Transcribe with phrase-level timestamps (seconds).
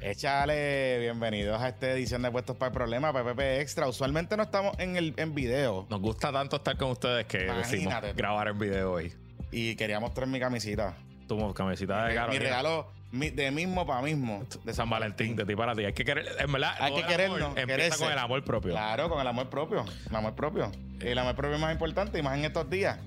[0.00, 3.86] Échale bienvenidos a esta edición de Puestos para el Problema, PPP Extra.
[3.86, 8.08] Usualmente no estamos en el en video Nos gusta tanto estar con ustedes que Imagínate
[8.12, 8.16] tú.
[8.16, 9.12] grabar el video hoy.
[9.52, 10.94] y quería mostrar mi camisita.
[11.28, 12.42] Tu camiseta de Mi Carolina.
[12.44, 14.42] regalo mi- de mismo para mismo.
[14.64, 15.84] de San Valentín, de ti para ti.
[15.84, 17.98] Hay que querer, en verdad, Hay que amor querernos, Empieza quererse.
[18.04, 18.70] con el amor propio.
[18.72, 19.84] Claro, con el amor propio.
[20.08, 20.72] El amor propio.
[21.00, 22.98] El amor propio es más importante, y más en estos días.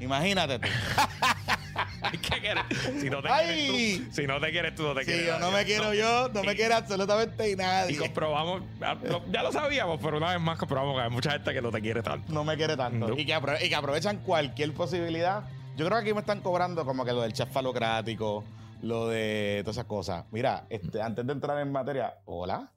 [0.00, 0.68] Imagínate tú.
[2.14, 2.64] Hay que querer.
[3.00, 3.66] Si no te ¡Ay!
[3.66, 5.26] quieres tú, si no te quieres tú, no te Si quieres.
[5.26, 7.96] yo no me quiero yo, no me Y- quiere absolutamente Y nadie.
[7.98, 8.62] comprobamos,
[9.30, 11.80] ya lo- sabíamos, pero una vez más comprobamos que hay mucha gente que no te
[11.80, 12.32] quiere tanto.
[12.32, 13.08] No me quiere tanto.
[13.08, 13.18] No.
[13.18, 15.44] Y, que apro- y que aprovechan cualquier posibilidad.
[15.76, 18.44] Yo creo que aquí me están cobrando como que lo del chat falocrático,
[18.82, 20.24] lo de todas esas cosas.
[20.30, 22.70] Mira, este, antes de entrar en materia, hola.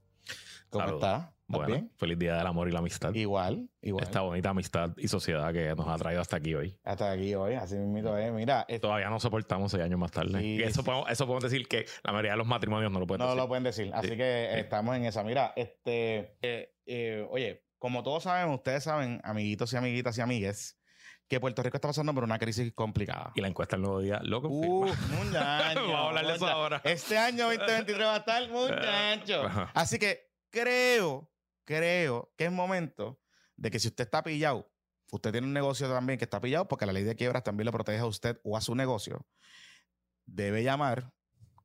[0.70, 1.26] ¿Cómo estás?
[1.48, 1.92] ¿Estás Bueno, bien?
[1.96, 3.14] feliz día del amor y la amistad.
[3.14, 4.04] Igual, igual.
[4.04, 6.80] Esta bonita amistad y sociedad que nos ha traído hasta aquí hoy.
[6.84, 8.32] Hasta aquí hoy, así mismo es.
[8.34, 10.40] Mira, Todavía no soportamos seis años más tarde.
[10.40, 10.86] Sí, y eso, sí.
[10.86, 13.38] podemos, eso podemos decir que la mayoría de los matrimonios no lo pueden no decir.
[13.42, 13.92] lo pueden decir.
[13.94, 15.24] Así Sí, que estamos en esa.
[15.24, 20.80] Mira, este, eh, eh, oye, como todos saben, ustedes saben, amiguitos y amiguitas y amigues,
[21.28, 23.32] que Puerto Rico está pasando por una crisis complicada.
[23.36, 24.42] Y la encuesta el nuevo día lo Uh,
[24.88, 25.24] confirma.
[25.24, 26.82] muchacho, Vamos a hablar de eso ahora.
[26.84, 29.44] Este año 2023 va a estar muchacho.
[29.76, 31.30] Así que creo,
[31.66, 33.20] creo que es momento
[33.56, 34.72] de que si usted está pillado,
[35.12, 37.72] usted tiene un negocio también que está pillado, porque la ley de quiebras también lo
[37.72, 39.26] protege a usted o a su negocio,
[40.26, 41.14] debe llamar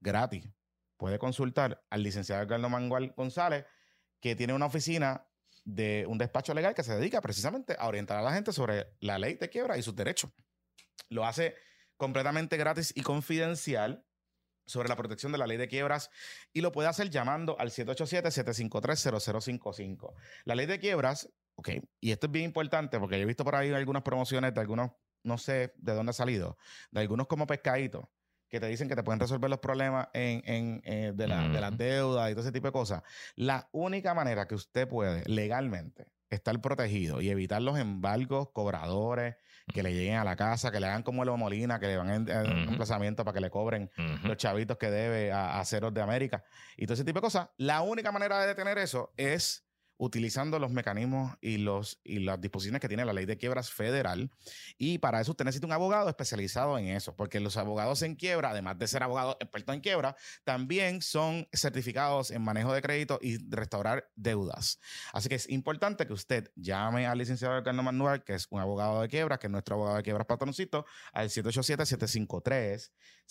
[0.00, 0.48] gratis.
[0.96, 3.64] Puede consultar al licenciado Edgardo Mangual González,
[4.20, 5.26] que tiene una oficina
[5.64, 9.18] de un despacho legal que se dedica precisamente a orientar a la gente sobre la
[9.18, 10.30] ley de quiebra y sus derechos.
[11.08, 11.54] Lo hace
[11.96, 14.04] completamente gratis y confidencial
[14.70, 16.10] sobre la protección de la ley de quiebras
[16.52, 20.14] y lo puede hacer llamando al 787-753-0055.
[20.44, 23.54] La ley de quiebras, ok, y esto es bien importante porque yo he visto por
[23.54, 24.90] ahí algunas promociones de algunos,
[25.22, 26.56] no sé de dónde ha salido,
[26.90, 28.04] de algunos como pescaditos
[28.48, 31.60] que te dicen que te pueden resolver los problemas en, en, eh, de, la- de
[31.60, 33.02] las deudas y todo ese tipo de cosas.
[33.36, 39.36] La única manera que usted puede legalmente estar protegido y evitar los embargos, cobradores,
[39.72, 42.10] que le lleguen a la casa, que le hagan como el Molina, que le van
[42.10, 43.90] a un emplazamiento para que le cobren
[44.24, 46.44] los chavitos que debe a, a Ceros de América
[46.76, 47.48] y todo ese tipo de cosas.
[47.56, 49.69] La única manera de detener eso es
[50.00, 54.30] utilizando los mecanismos y, los, y las disposiciones que tiene la ley de quiebras federal.
[54.78, 58.50] Y para eso usted necesita un abogado especializado en eso, porque los abogados en quiebra,
[58.50, 63.36] además de ser abogados expertos en quiebra, también son certificados en manejo de crédito y
[63.50, 64.80] restaurar deudas.
[65.12, 69.02] Así que es importante que usted llame al licenciado Carlos Manuel, que es un abogado
[69.02, 71.28] de quiebra, que es nuestro abogado de quiebras patroncito, al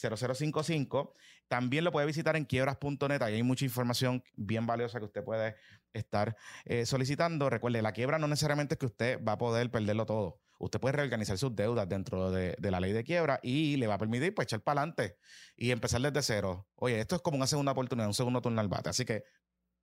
[0.02, 1.12] 787-753-0055.
[1.48, 3.22] También lo puede visitar en quiebras.net.
[3.22, 5.56] Ahí hay mucha información bien valiosa que usted puede
[5.94, 7.50] estar eh, solicitando.
[7.50, 10.40] Recuerde, la quiebra no necesariamente es que usted va a poder perderlo todo.
[10.60, 13.98] Usted puede reorganizar sus deudas dentro de, la ley de quiebra y le va a
[13.98, 15.18] permitir pues, echar para adelante
[15.56, 16.68] y empezar desde cero.
[16.76, 18.90] Oye, esto es como una segunda oportunidad, un segundo turno al bate.
[18.90, 19.24] Así que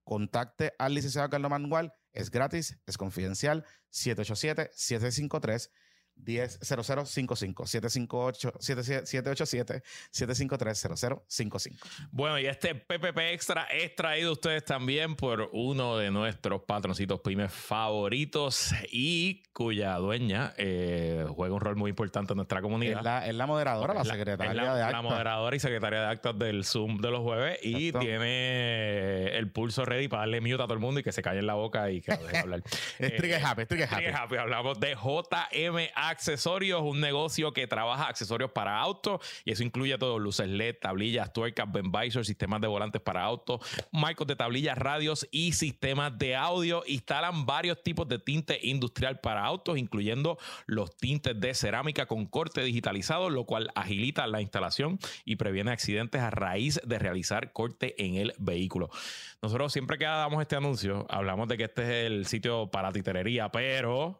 [0.04, 1.92] contacte al licenciado Carlos Manuel.
[2.12, 3.64] Es gratis, es confidencial.
[3.90, 4.70] 787-753.
[4.70, 5.70] 100055 758 787 753
[6.24, 7.64] 0055
[12.10, 17.20] Bueno, y este PPP Extra es traído a ustedes también por uno de nuestros patroncitos
[17.20, 22.98] pymes favoritos y cuya dueña eh, juega un rol muy importante en nuestra comunidad.
[22.98, 25.02] Es la, es la moderadora, la, secretaria la, de la acta.
[25.02, 28.06] moderadora y secretaria de actas del Zoom de los jueves y Exacto.
[28.06, 31.38] tiene el pulso ready para darle mute a todo el mundo y que se calle
[31.40, 32.62] en la boca y que lo deje hablar.
[32.98, 34.36] Es trigger happy, es trigger happy.
[34.36, 40.18] Hablamos de JM Accesorios, un negocio que trabaja accesorios para autos y eso incluye todo,
[40.18, 43.60] luces LED, tablillas, tuercas, Ben Visor, sistemas de volantes para autos,
[43.92, 46.82] marcos de tablillas, radios y sistemas de audio.
[46.86, 52.62] Instalan varios tipos de tinte industrial para autos, incluyendo los tintes de cerámica con corte
[52.62, 58.16] digitalizado, lo cual agilita la instalación y previene accidentes a raíz de realizar corte en
[58.16, 58.90] el vehículo.
[59.42, 63.50] Nosotros siempre que damos este anuncio, hablamos de que este es el sitio para titerería,
[63.50, 64.18] pero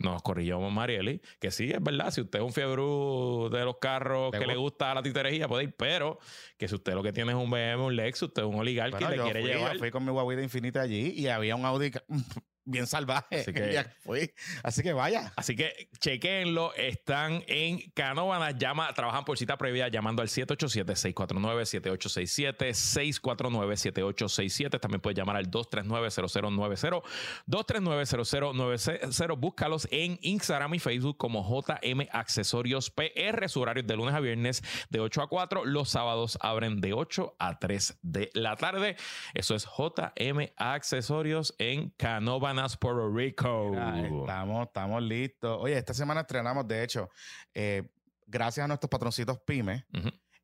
[0.00, 4.32] nos corrigió Marieli, que sí, es verdad, si usted es un fiebre de los carros
[4.32, 4.94] que le gusta.
[4.94, 6.18] la titerería, puede ir, pero
[6.56, 8.98] que si usted lo que tiene es un BMW, un Lexus, usted es un oligarca
[8.98, 9.78] Bueno, y le yo quiere fui, yo llevar...
[9.78, 11.90] fui con mi guaguita infinita allí y había un Audi
[12.64, 13.40] bien salvaje.
[13.40, 14.32] Así que- Ya fui.
[14.62, 15.32] Así que vaya.
[15.36, 24.80] Así que chequenlo, están en Canóvanas, llama, trabajan por cita previa llamando al 787-649-7867, 649-7867,
[24.80, 27.02] también puedes llamar al 239-0090,
[27.46, 34.14] 239-0090, búscalos en Instagram y Facebook como JM Accesorios PR, su horario es de lunes
[34.14, 38.56] a viernes de 8 a 4, los sábados abren de 8 a 3 de la
[38.56, 38.96] tarde,
[39.34, 43.70] eso es JM Accesorios en Canóvanas, Puerto Rico.
[43.70, 45.58] Mira, estamos, estamos listos.
[45.60, 47.08] Oye, esta semana estrenamos, de hecho,
[47.54, 47.88] eh,
[48.26, 49.84] gracias a nuestros patroncitos pymes,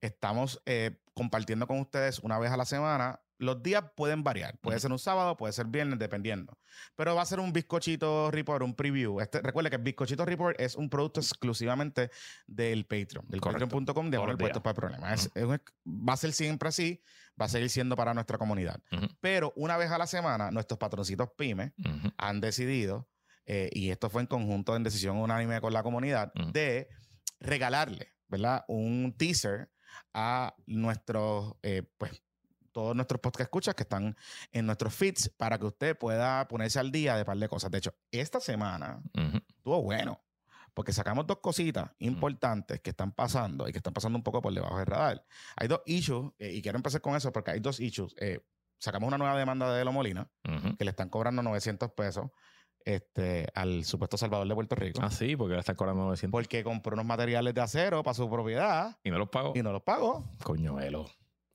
[0.01, 4.59] estamos eh, compartiendo con ustedes una vez a la semana los días pueden variar.
[4.59, 6.59] Puede ser un sábado, puede ser viernes, dependiendo.
[6.95, 9.21] Pero va a ser un bizcochito report, un preview.
[9.21, 12.11] Este, recuerde que el bizcochito report es un producto exclusivamente
[12.47, 14.63] del Patreon, del patreon.com de días.
[14.63, 15.15] para el problema.
[15.15, 17.03] Es- es un- va a ser siempre así,
[17.41, 18.81] va a seguir siendo para nuestra comunidad.
[19.21, 21.73] Pero una vez a la semana, nuestros patroncitos pymes
[22.19, 23.09] han decidido,
[23.45, 26.89] eh, y esto fue en conjunto en decisión unánime con la comunidad, de
[27.41, 28.65] regalarle, ¿verdad?
[28.69, 29.71] Un teaser
[30.15, 32.23] a nuestros, eh, pues,
[32.77, 34.15] todos nuestros podcast escuchas que están
[34.53, 37.71] en nuestros feeds para que usted pueda ponerse al día de par de cosas.
[37.71, 39.39] De hecho, esta semana Ujú.
[39.57, 40.21] estuvo bueno.
[40.75, 44.53] Porque sacamos dos cositas importantes que están pasando y que están pasando un poco por
[44.53, 45.25] debajo del radar.
[45.57, 48.15] Hay dos issues, eh, y quiero empezar con eso porque hay dos issues.
[48.19, 48.41] Eh,
[48.79, 50.29] sacamos una nueva demanda de Elo Molina,
[50.77, 52.27] que le están cobrando 900 pesos
[52.85, 55.01] este, al supuesto Salvador de Puerto Rico.
[55.03, 58.29] Ah, sí, porque le están cobrando 900 Porque compró unos materiales de acero para su
[58.29, 59.55] propiedad y no los pago.
[59.57, 60.31] y no los pagó.
[60.45, 61.07] Coño, Elo.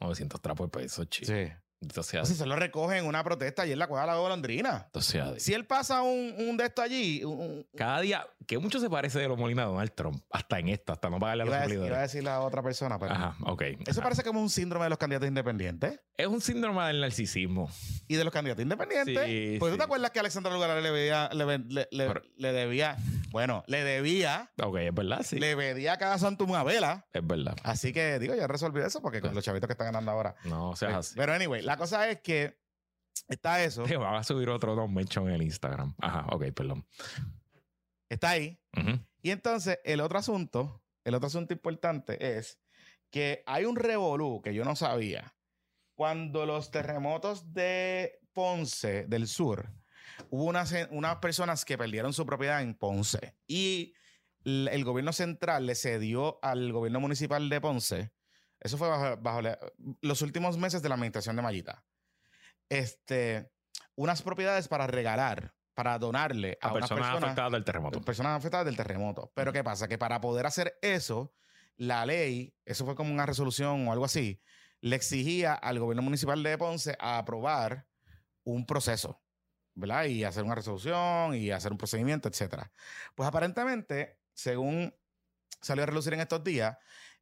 [0.01, 1.31] 900 trapos de peso, chico.
[1.31, 1.51] Sí.
[1.83, 4.83] Entonces, Entonces se lo recogen en una protesta y él la cueva la golondrina.
[4.85, 8.87] entonces, Si él pasa un, un de esto allí, un- cada día, que mucho se
[8.87, 11.53] parece de los Molina a Donald Trump, hasta en esta, hasta no pagarle a los
[11.53, 12.11] iba, a decir, iba a suplidores.
[12.11, 13.61] decir la otra persona, pero Ajá, ok.
[13.87, 14.01] eso Ajá.
[14.03, 17.69] parece como un síndrome de los candidatos independientes Es un síndrome del narcisismo.
[18.07, 19.25] y de los candidatos independientes.
[19.25, 19.77] Sí, Porque tú sí.
[19.77, 22.97] te acuerdas que Alexandra Lugar le, debía, le, le- le- Pero- le debía,
[23.29, 25.39] bueno, le debía, Ok, es verdad, sí.
[25.39, 27.07] le pedía a cada santo una vela.
[27.13, 27.55] Es verdad.
[27.63, 30.35] Así que digo, ya resolví eso porque con los chavitos que están ganando ahora.
[30.43, 31.15] No seas así.
[31.15, 32.59] Pero anyway, la cosa es que
[33.29, 35.95] está eso, Te va a subir otro Don Mention en el Instagram.
[36.01, 36.85] Ajá, ok, perdón.
[38.09, 38.59] está ahí.
[39.21, 42.59] Y entonces, el otro asunto, el otro asunto importante es
[43.09, 45.33] que hay un revolú que yo no sabía.
[46.01, 49.71] Cuando los terremotos de Ponce, del sur,
[50.31, 53.93] hubo unas, unas personas que perdieron su propiedad en Ponce y
[54.43, 58.11] el gobierno central le cedió al gobierno municipal de Ponce.
[58.59, 59.59] Eso fue bajo, bajo la-
[60.01, 61.85] los últimos meses de la administración de Mayita.
[62.67, 63.51] Este,
[63.93, 68.01] unas propiedades para regalar, para donarle a, personas afectadas del terremoto.
[68.01, 69.31] personas afectadas del terremoto.
[69.35, 69.87] Pero ¿qué pasa?
[69.87, 71.31] Que para poder hacer eso,
[71.77, 74.41] la ley, eso fue como una resolución o algo así,
[74.81, 77.85] le exigía al gobierno municipal de Ponce a aprobar
[78.43, 79.21] un proceso,
[79.75, 80.05] ¿verdad?
[80.05, 82.71] Y hacer una resolución y hacer un procedimiento, etcétera.
[83.15, 84.93] Pues aparentemente, según
[85.61, 86.77] salió a relucir en estos días,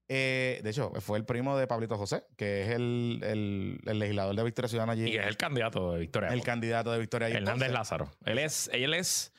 [0.08, 4.36] eh, de hecho, fue el primo de Pablito José, que es el, el- el legislador
[4.36, 6.30] de Victoria Ciudadana allí, Y es el candidato de Victoria.
[6.30, 7.72] el candidato de Victoria allí Hernández.
[7.72, 8.10] Lázaro.
[8.26, 9.34] Él es, él es,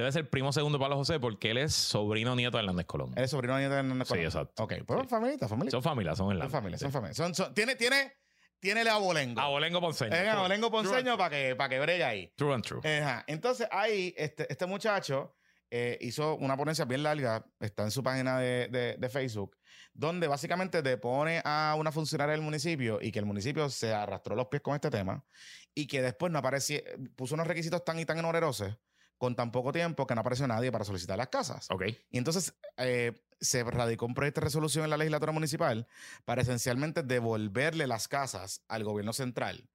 [0.00, 3.12] debe ser primo segundo de Pablo José porque él es sobrino nieto de Hernández Colón.
[3.16, 4.24] Él es sobrino de Hernández Sí, Colón.
[4.26, 4.62] exacto.
[4.64, 5.08] Ok, pues Sí.
[5.08, 5.48] familita.
[5.48, 6.52] Son familia, son Son Hernández.
[6.52, 6.92] familia, son Sí.
[6.92, 7.14] familia.
[7.14, 8.12] Son, son- tiene, tiene,
[8.58, 9.40] tiene el abolengo.
[9.40, 10.14] Abolengo Ponceño.
[10.14, 12.32] Es abolengo ponceño para que, para que bregue ahí.
[12.36, 12.80] True and true.
[13.00, 13.24] Ajá.
[13.26, 15.34] Entonces, ahí, este, este muchacho
[15.72, 19.56] eh, hizo una ponencia bien larga, está en su página de, de- de Facebook,
[19.94, 24.48] donde básicamente depone a una funcionaria del municipio y que el municipio se arrastró los
[24.48, 25.24] pies con este tema
[25.72, 26.80] y que después no aparecía,
[27.14, 28.76] puso unos requisitos tan y tan onerosos
[29.20, 31.66] con tan poco tiempo que no apareció nadie para solicitar las casas.
[31.70, 31.82] Ok.
[32.10, 35.86] Y entonces eh, se radicó un proyecto de resolución en la legislatura municipal
[36.24, 39.68] para esencialmente devolverle las casas al gobierno central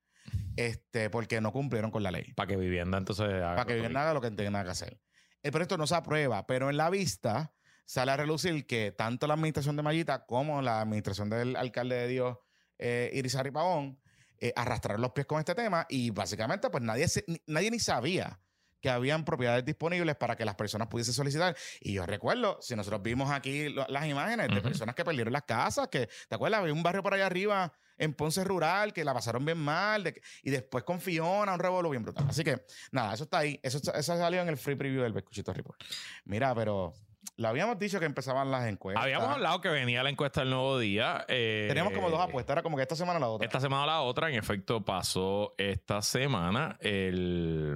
[0.55, 2.33] este, porque no cumplieron con la ley.
[2.33, 4.99] Para que vivienda entonces haga Para que vivienda haga lo que tenga que hacer.
[5.43, 7.53] El proyecto no se aprueba, pero en la vista
[7.85, 12.07] sale a relucir que tanto la administración de Mayita como la administración del alcalde de
[12.07, 12.37] Dios,
[12.79, 13.99] eh, Irizarry Pavón,
[14.39, 18.39] eh, arrastraron los pies con este tema y básicamente pues nadie, se- nadie ni sabía
[18.85, 21.55] que habían propiedades disponibles para que las personas pudiesen solicitar.
[21.81, 25.41] Y yo recuerdo, si nosotros vimos aquí lo- las imágenes de personas que perdieron las
[25.41, 26.59] casas, que, ¿te acuerdas?
[26.61, 30.21] Había un barrio por allá arriba en Ponce Rural que la pasaron bien mal de
[30.43, 32.27] y después con Fiona, un revuelo bien brutal.
[32.29, 33.59] Así que, nada, eso está ahí.
[33.63, 35.81] Eso, eso salió en el free preview del Bescuchito Report.
[36.25, 36.93] Mira, pero
[37.37, 39.03] lo habíamos dicho que empezaban las encuestas.
[39.03, 41.25] Habíamos hablado que venía la encuesta del nuevo día.
[41.27, 43.45] eh, Teníamos como dos apuestas, era como que esta semana la otra.
[43.47, 46.77] Esta semana la otra, en efecto, pasó esta semana.
[46.79, 47.75] El,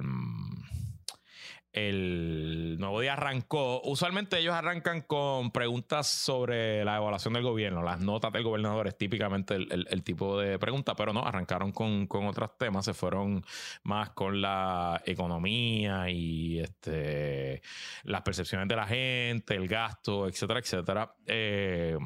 [1.72, 3.80] el nuevo día arrancó.
[3.82, 7.82] Usualmente ellos arrancan con preguntas sobre la evaluación del gobierno.
[7.82, 12.26] Las notas del gobernador es típicamente el, tipo de pregunta, pero no, arrancaron con, con
[12.26, 12.84] otros temas.
[12.84, 13.44] Se fueron
[13.84, 17.62] más con la economía y este,
[18.04, 21.14] las percepciones de la gente, el gasto, etcétera, etcétera.
[21.26, 21.96] Eh,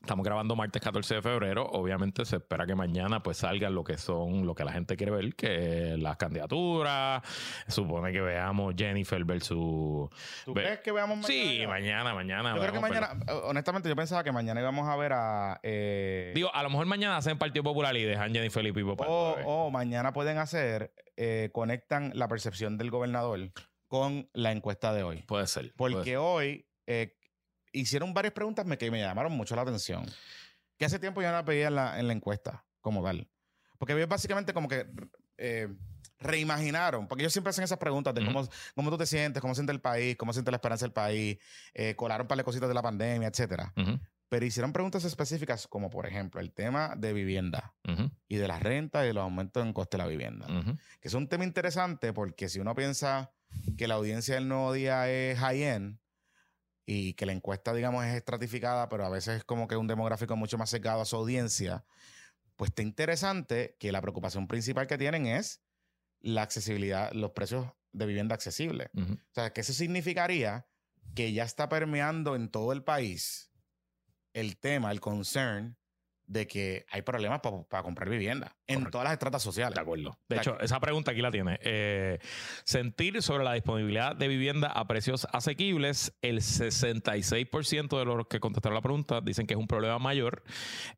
[0.00, 1.66] Estamos grabando martes 14 de febrero.
[1.66, 5.12] Obviamente se espera que mañana pues salga lo que son, lo que la gente quiere
[5.12, 7.22] ver, que las candidaturas.
[7.68, 10.08] Supone que veamos Jennifer versus...
[10.46, 11.50] ¿Tú ve- crees que veamos mañana?
[11.50, 12.54] Sí, mañana, mañana.
[12.54, 15.60] Yo creo que mañana, eh, honestamente, yo pensaba que mañana íbamos a ver a.
[15.62, 19.10] eh, Digo, a lo mejor mañana hacen Partido Popular y dejan Jennifer y Pipo para
[19.10, 23.50] o, o mañana pueden hacer, eh, conectan la percepción del gobernador
[23.86, 25.18] con la encuesta de hoy.
[25.26, 25.74] Puede ser.
[25.74, 26.18] puede Porque ser.
[26.18, 27.18] hoy eh,
[27.72, 30.06] hicieron varias preguntas que me llamaron mucho la atención.
[30.76, 33.28] Que hace tiempo yo no las veía en la, en la encuesta como tal.
[33.78, 34.86] Porque ellos básicamente como que
[35.38, 35.68] eh,
[36.18, 39.72] reimaginaron, porque ellos siempre hacen esas preguntas de cómo, cómo tú te sientes, cómo siente
[39.72, 41.38] el país, cómo siente la esperanza del país,
[41.74, 43.72] eh, colaron para las cositas de la pandemia, etcétera.
[43.76, 43.98] Ujú,
[44.28, 48.58] Pero hicieron preguntas específicas como, por ejemplo, el tema de vivienda ujú, y de la
[48.58, 50.46] renta y de los aumentos en coste de la vivienda.
[51.00, 53.32] Que es un tema interesante porque si uno piensa
[53.78, 55.98] que la audiencia del nuevo día es high-end
[56.92, 60.34] y que la encuesta, digamos, es estratificada, pero a veces es como que un demográfico
[60.34, 61.84] mucho más cercado a su audiencia,
[62.56, 65.62] pues está interesante que la preocupación principal que tienen es
[66.18, 68.90] la accesibilidad, los precios de vivienda accesible.
[68.96, 70.66] O sea, que eso significaría
[71.14, 73.52] que ya está permeando en todo el país
[74.32, 75.78] el tema, el concern
[76.30, 78.90] de que hay problemas para comprar vivienda en Correcto.
[78.92, 79.74] todas las estratas sociales.
[79.74, 80.16] De acuerdo.
[80.28, 81.58] De hecho, esa pregunta aquí la tiene.
[81.60, 82.20] Eh,
[82.62, 86.16] sentir sobre la disponibilidad de vivienda a precios asequibles.
[86.22, 90.44] El 66% de los que contestaron la pregunta dicen que es un problema mayor.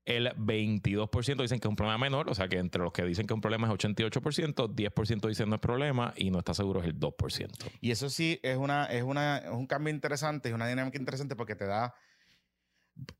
[0.04, 2.28] El 22% dicen que es un problema menor.
[2.28, 5.48] O sea que entre los que dicen que es un problema es 88%, 10% dicen
[5.48, 7.70] no es problema y no está seguro es el 2%.
[7.80, 11.36] Y eso sí es una, es una, es un cambio interesante, es una dinámica interesante
[11.36, 11.94] porque te da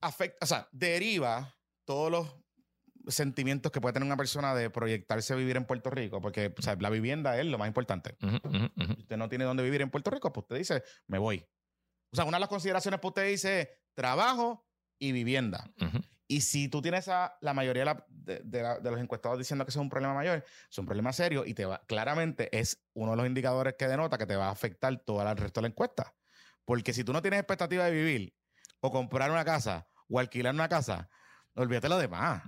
[0.03, 1.55] afecta, o sea, deriva
[1.85, 2.37] todos los
[3.09, 6.63] sentimientos que puede tener una persona de proyectarse a vivir en Puerto Rico, porque o
[6.63, 8.17] sea, la vivienda es lo más importante.
[8.21, 11.45] Si usted no tiene dónde vivir en Puerto Rico, pues usted dice, me voy.
[12.13, 15.69] O sea, una de las consideraciones que usted dice es trabajo y vivienda.
[16.29, 19.37] Y si tú tienes a la mayoría de, la- de- de la- de los encuestados
[19.39, 22.57] diciendo que eso es un problema mayor, es un problema serio y te va, claramente
[22.57, 25.61] es uno de los indicadores que denota que te va a afectar todo el resto
[25.61, 26.15] de la encuesta.
[26.65, 28.37] Porque si tú no tienes expectativa de vivir
[28.81, 31.11] o comprar una casa o alquilar una casa,
[31.55, 32.43] olvídate lo demás.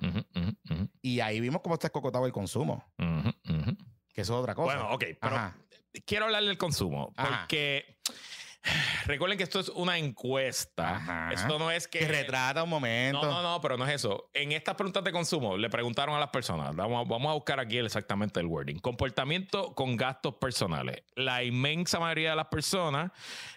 [1.02, 4.76] Y ahí vimos cómo está escocotado el consumo, que eso es otra cosa.
[4.76, 5.56] Bueno, ok, pero Ajá.
[6.06, 7.12] quiero hablar del consumo.
[7.16, 7.40] Ajá.
[7.40, 7.98] Porque
[9.04, 10.96] recuerden que esto es una encuesta.
[10.96, 11.32] Ajá.
[11.32, 12.00] Esto no es que.
[12.00, 13.22] que retrata un momento.
[13.22, 14.30] No, no, no, pero no es eso.
[14.32, 17.78] En estas preguntas de consumo le preguntaron a las personas, vamos, vamos a buscar aquí
[17.78, 21.02] exactamente el wording, comportamiento con gastos personales.
[21.14, 23.10] La inmensa mayoría de las personas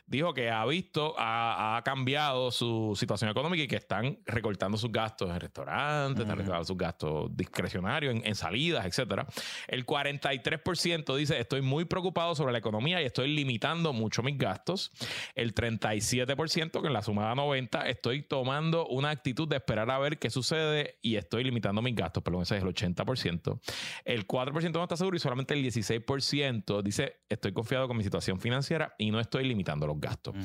[0.08, 4.92] dijo que ha visto, ha, ha cambiado su situación económica y que están recortando sus
[4.92, 9.28] gastos en restaurantes, están recortando sus gastos discrecionarios en, en salidas, etcétera.
[9.68, 14.92] El 43% dice estoy muy preocupado sobre la economía y estoy limitando mucho mis gastos.
[15.36, 20.18] El 37%, que en la sumada 90, estoy tomando una actitud de esperar a ver
[20.20, 22.24] qué sucede y estoy limitando mis gastos.
[22.24, 23.60] Perdón, ese es el 80%.
[24.06, 28.40] El 4% no está seguro y solamente el 16% dice estoy confiado con mi situación
[28.40, 30.36] financiera y no estoy limitando los gastos.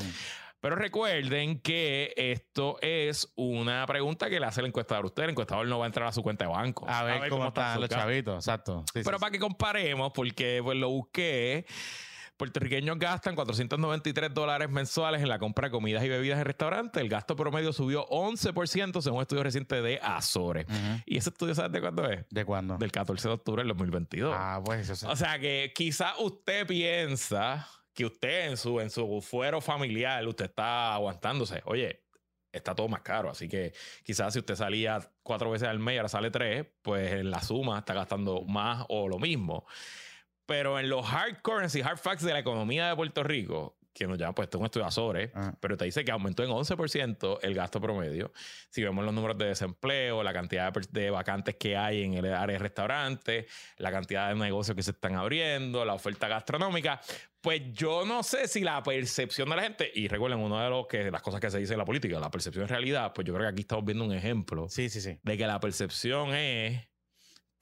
[0.62, 5.24] Pero recuerden que esto es una pregunta que le hace el encuestador a usted.
[5.24, 6.86] El encuestador no va a entrar a su cuenta de banco.
[6.88, 8.04] A ver, cómo, están sus los gastos.
[8.04, 8.84] chavitos, exacto.
[8.94, 11.66] Sí, Pero sí, para que comparemos, porque pues lo busqué,
[12.36, 17.02] puertorriqueños gastan 493 dólares mensuales en la compra de comidas y bebidas en restaurantes.
[17.02, 20.66] El gasto promedio subió 11% según un estudio reciente de Azores.
[21.06, 22.24] ¿Y ese estudio sabes de cuándo es?
[22.30, 22.78] ¿De cuándo?
[22.78, 24.32] Del 14 de octubre del 2022.
[24.32, 25.06] Ah, pues eso sí.
[25.08, 30.46] O sea que quizás usted piensa que usted en su, en su fuero familiar, usted
[30.46, 31.62] está aguantándose.
[31.66, 32.02] Oye,
[32.52, 33.30] está todo más caro.
[33.30, 33.72] Así que
[34.04, 37.42] quizás si usted salía cuatro veces al mes y ahora sale tres, pues en la
[37.42, 39.66] suma está gastando más o lo mismo.
[40.46, 44.18] Pero en los hard currency, hard facts de la economía de Puerto Rico, que nos
[44.18, 45.54] llama pues esto es un estudio Azores, Ah.
[45.60, 48.32] pero te dice que aumentó en 11% el gasto promedio.
[48.70, 52.54] Si vemos los números de desempleo, la cantidad de, vacantes que hay en el área
[52.54, 53.46] de restaurantes,
[53.76, 57.00] la cantidad de negocios que se están abriendo, la oferta gastronómica,
[57.40, 60.86] pues yo no sé si la percepción de la gente, y recuerden, una de los
[60.86, 63.34] que, las cosas que se dice en la política, la percepción en realidad, pues yo
[63.34, 65.18] creo que aquí estamos viendo un ejemplo Sí, sí, sí.
[65.22, 66.80] de que la percepción es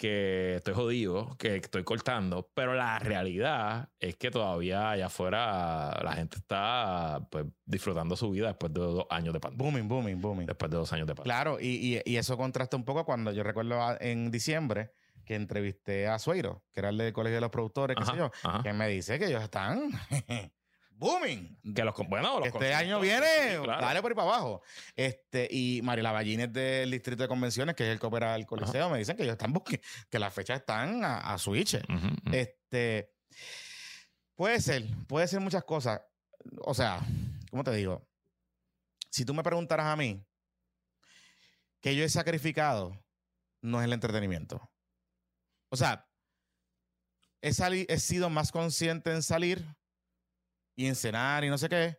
[0.00, 6.12] que estoy jodido, que estoy cortando, pero la realidad es que todavía allá afuera la
[6.14, 9.62] gente está pues, disfrutando su vida después de dos años de pandemia.
[9.62, 10.47] Booming, booming, booming.
[10.47, 11.35] Después de dos años de pandemia.
[11.37, 14.92] Claro, y, y- y eso contrasta un poco cuando yo recuerdo a- en diciembre
[15.26, 18.30] que entrevisté a Sueiro, que era el del Colegio de los Productores, qué sé yo,
[18.42, 18.62] ajá.
[18.62, 19.90] que me dice que ellos están
[21.00, 21.59] booming.
[21.75, 23.80] Que los, bueno, los este año viene, sí, claro.
[23.85, 24.62] dale por ahí para abajo.
[24.95, 28.88] Este, y Mariela Ballines del Distrito de Convenciones, que es el que opera el Coliseo,
[28.90, 31.78] me dicen que ellos están busque- que las fechas están a, a switch.
[32.30, 33.12] Este,
[34.37, 36.00] puede ser, puede ser muchas cosas.
[36.62, 37.00] O sea,
[37.50, 38.07] ¿cómo te digo?
[39.11, 40.25] Si tú me preguntaras a mí
[41.80, 42.92] que yo he sacrificado,
[43.62, 44.71] no es el entretenimiento.
[45.71, 46.07] O sea,
[47.42, 47.50] he,
[47.88, 49.64] he sido más consciente en salir
[50.77, 51.99] y en cenar y no sé qué,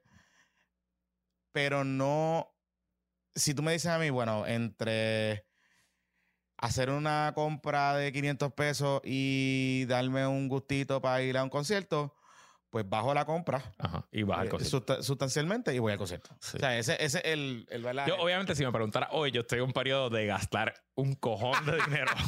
[1.51, 2.47] pero no,
[3.35, 5.45] si tú me dices a mí, bueno, entre
[6.57, 12.15] hacer una compra de 500 pesos y darme un gustito para ir a un concierto,
[12.69, 14.77] pues bajo la compra Ajá, y baja el eh, concierto.
[14.77, 16.29] susta- sustancialmente y voy al concierto.
[16.39, 16.57] Sí.
[16.57, 18.07] O sea, ese, ese es el, el ¿verdad?
[18.07, 21.65] Yo, obviamente, si me preguntara hoy, yo estoy en un periodo de gastar un cojón
[21.65, 22.11] de dinero.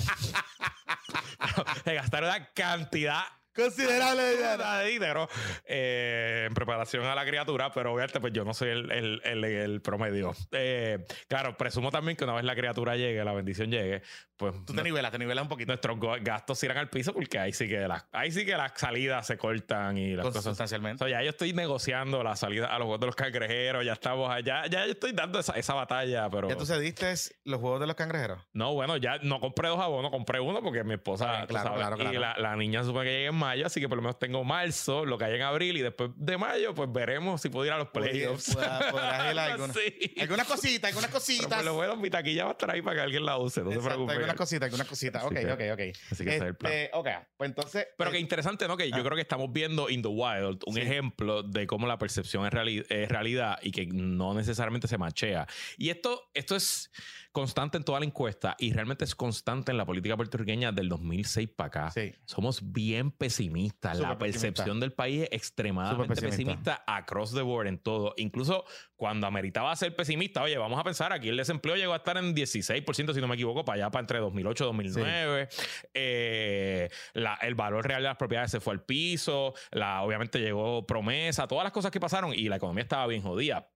[1.86, 3.24] se gastaron una cantidad
[3.56, 5.30] Considerable de dinero
[5.66, 9.44] eh, en preparación a la criatura, pero obviamente pues yo no soy el, el, el,
[9.44, 10.34] el promedio.
[10.52, 14.02] Eh, claro, presumo también que una vez la criatura llegue, la bendición llegue,
[14.38, 14.54] pues...
[14.66, 15.72] Tú te nivelas, te nivelas un poquito.
[15.72, 19.28] Nuestros gastos irán al piso porque ahí sí que las, ahí sí que las salidas
[19.28, 20.44] se cortan y las cosas...
[20.44, 21.04] Sustancialmente.
[21.04, 23.94] O sea, ya yo estoy negociando la salida a los juegos de los cangrejeros, ya
[23.94, 26.50] estamos allá, ya yo estoy dando esa, esa batalla, pero...
[26.50, 28.42] ¿Ya tú cediste los juegos de los cangrejeros?
[28.54, 31.42] No, bueno, ya no compré dos abonos, compré uno porque mi esposa...
[31.42, 33.90] Ah, claro, claro, claro, Y la, la niña supone que llegue en mayo, así que
[33.90, 36.92] por lo menos tengo marzo, lo que hay en abril, y después de mayo, pues
[36.92, 38.56] veremos si puedo ir a los playoffs.
[38.58, 40.16] alguna, sí.
[40.20, 41.48] algunas cositas, algunas cositas.
[41.48, 43.62] Pero por lo menos mi taquilla va a estar ahí para que alguien la use,
[43.62, 44.14] no se preocupe.
[44.14, 45.24] Algunas cositas, algunas cositas.
[45.24, 45.82] Ok, ok, ok.
[46.12, 46.74] Así que ese es el plan.
[46.74, 47.08] Este, ok,
[47.38, 47.88] pues entonces.
[47.98, 48.78] Pero eh, que interesante, ¿no?
[48.78, 49.04] Que yo ah.
[49.04, 53.10] creo que estamos viendo in the wild un ejemplo de cómo la percepción es, es
[53.10, 55.48] realidad y que no necesariamente se machea.
[55.78, 56.92] Y esto, esto es
[57.34, 61.50] constante en toda la encuesta y realmente es constante en la política puertorriqueña del 2006
[61.50, 61.92] para acá.
[61.92, 62.14] Sí.
[62.26, 64.00] Somos bien pesimistas.
[64.00, 66.84] la percepción del país es extremadamente pesimista.
[66.88, 68.14] across the board en todo.
[68.18, 72.18] Incluso cuando ameritaba ser pesimista, oye, vamos a pensar, aquí el desempleo llegó a estar
[72.18, 75.50] en 16%, si no me equivoco, para allá, para entre 2008 y 2009.
[75.96, 81.48] Eh, el valor real de las propiedades se fue al piso, la, obviamente llegó promesa,
[81.48, 83.73] todas las cosas que pasaron y la economía estaba bien jodida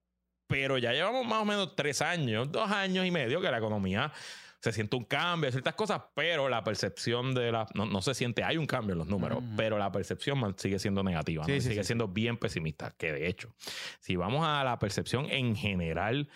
[0.48, 4.12] pero ya llevamos más o menos tres años, dos años y medio que la economía
[4.60, 7.66] se siente un cambio, ciertas cosas, pero la percepción de la.
[7.74, 11.44] No, se siente, hay un cambio en los números, pero la percepción sigue siendo negativa,
[11.44, 12.92] sigue siendo bien pesimista.
[12.96, 13.52] Que de hecho,
[14.00, 16.28] si vamos a la percepción en general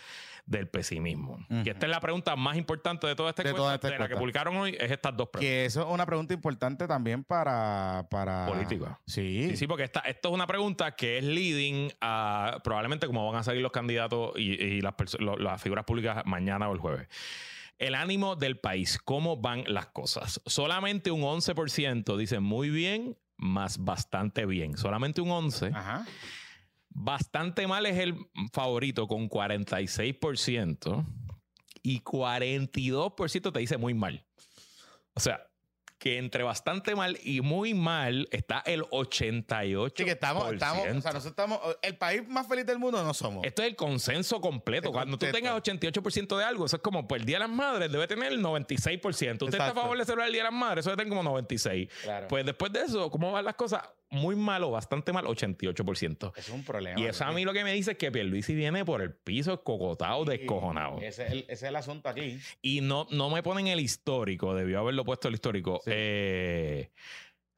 [0.47, 1.39] del pesimismo.
[1.49, 4.57] Y esta es la pregunta más importante de toda esta encuesta, de, la que publicaron
[4.57, 5.41] hoy, es estas dos preguntas.
[5.41, 8.07] Que eso es una pregunta importante también para...
[8.11, 8.47] para...
[8.47, 9.01] Política.
[9.07, 9.49] Sí.
[9.51, 13.41] Sí, sí, porque esta, esto es una pregunta que es leading a probablemente cómo van
[13.41, 14.95] a salir los candidatos y, las,
[15.39, 17.09] las figuras públicas mañana o el jueves.
[17.79, 20.41] El ánimo del país, cómo van las cosas.
[20.47, 24.77] Solamente un 11% dice muy bien, más bastante bien.
[24.77, 25.75] Solamente un 11%.
[25.75, 26.07] Ajá.
[26.95, 28.17] Bastante mal es el
[28.53, 31.07] favorito con 46%
[31.83, 34.25] y 42% te dice muy mal.
[35.15, 35.47] O sea,
[36.03, 39.93] que entre bastante mal y muy mal está el 88%.
[39.97, 43.15] Sí, que estamos, estamos, o sea, nosotros estamos, el país más feliz del mundo no
[43.15, 43.47] somos.
[43.47, 44.91] Esto es el consenso completo.
[44.91, 47.93] Cuando tú tengas 88% de algo, eso es como, pues el Día de las Madres
[47.93, 49.45] debe tener el 96%.
[49.45, 51.39] Usted está a favor de celebrar el Día de las Madres, eso debe tener como
[51.39, 52.27] 96%.
[52.29, 53.83] Pues después de eso, ¿cómo van las cosas?
[54.13, 56.33] Muy malo, bastante mal, 88%.
[56.37, 57.01] Es un problema.
[57.01, 59.63] Y eso a mí lo que me dice es que Pierluisi viene por el piso
[59.65, 61.01] cocotado, descojonado.
[61.01, 62.39] Ese es, el, asunto aquí.
[62.61, 65.81] Y no, no me ponen el histórico, debió haberlo puesto el histórico.
[65.87, 66.91] Eh,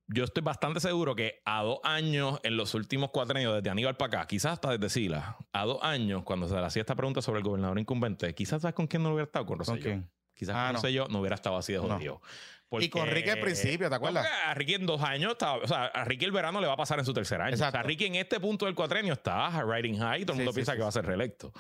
[0.07, 3.97] yo estoy bastante seguro que a dos años, en los últimos cuatro años, desde Aníbal
[3.97, 7.21] para acá, quizás hasta desde Sila, a dos años, cuando se le hacía esta pregunta
[7.21, 10.05] sobre el gobernador incumbente, quizás sabes con quién no hubiera estado, con Rosselló.
[10.35, 11.09] Quizás ah, con no.
[11.09, 12.21] no hubiera estado así de jodido.
[12.81, 14.27] Y con Ricky al principio, ¿te acuerdas?
[14.47, 16.77] A Ricky en dos años estaba, o sea, a Ricky el verano le va a
[16.77, 17.55] pasar en su tercer año.
[17.55, 20.39] O sea, a Ricky en este punto del cuatrenio está riding high y todo el
[20.39, 21.53] mundo piensa que va a ser reelecto.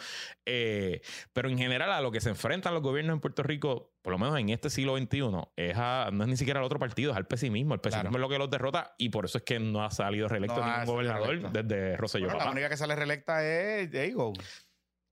[0.46, 1.00] Eh,
[1.32, 4.18] pero en general a lo que se enfrentan los gobiernos en Puerto Rico, por lo
[4.18, 5.18] menos en este siglo XXI,
[5.56, 7.74] es no es ni siquiera al otro partido, es al pesimismo.
[7.74, 10.28] El pesimismo es lo que los derrota y por eso es que no ha salido
[10.28, 12.28] reelecto ningún gobernador desde Rosselló.
[12.28, 14.32] la única que sale reelecta es Diego.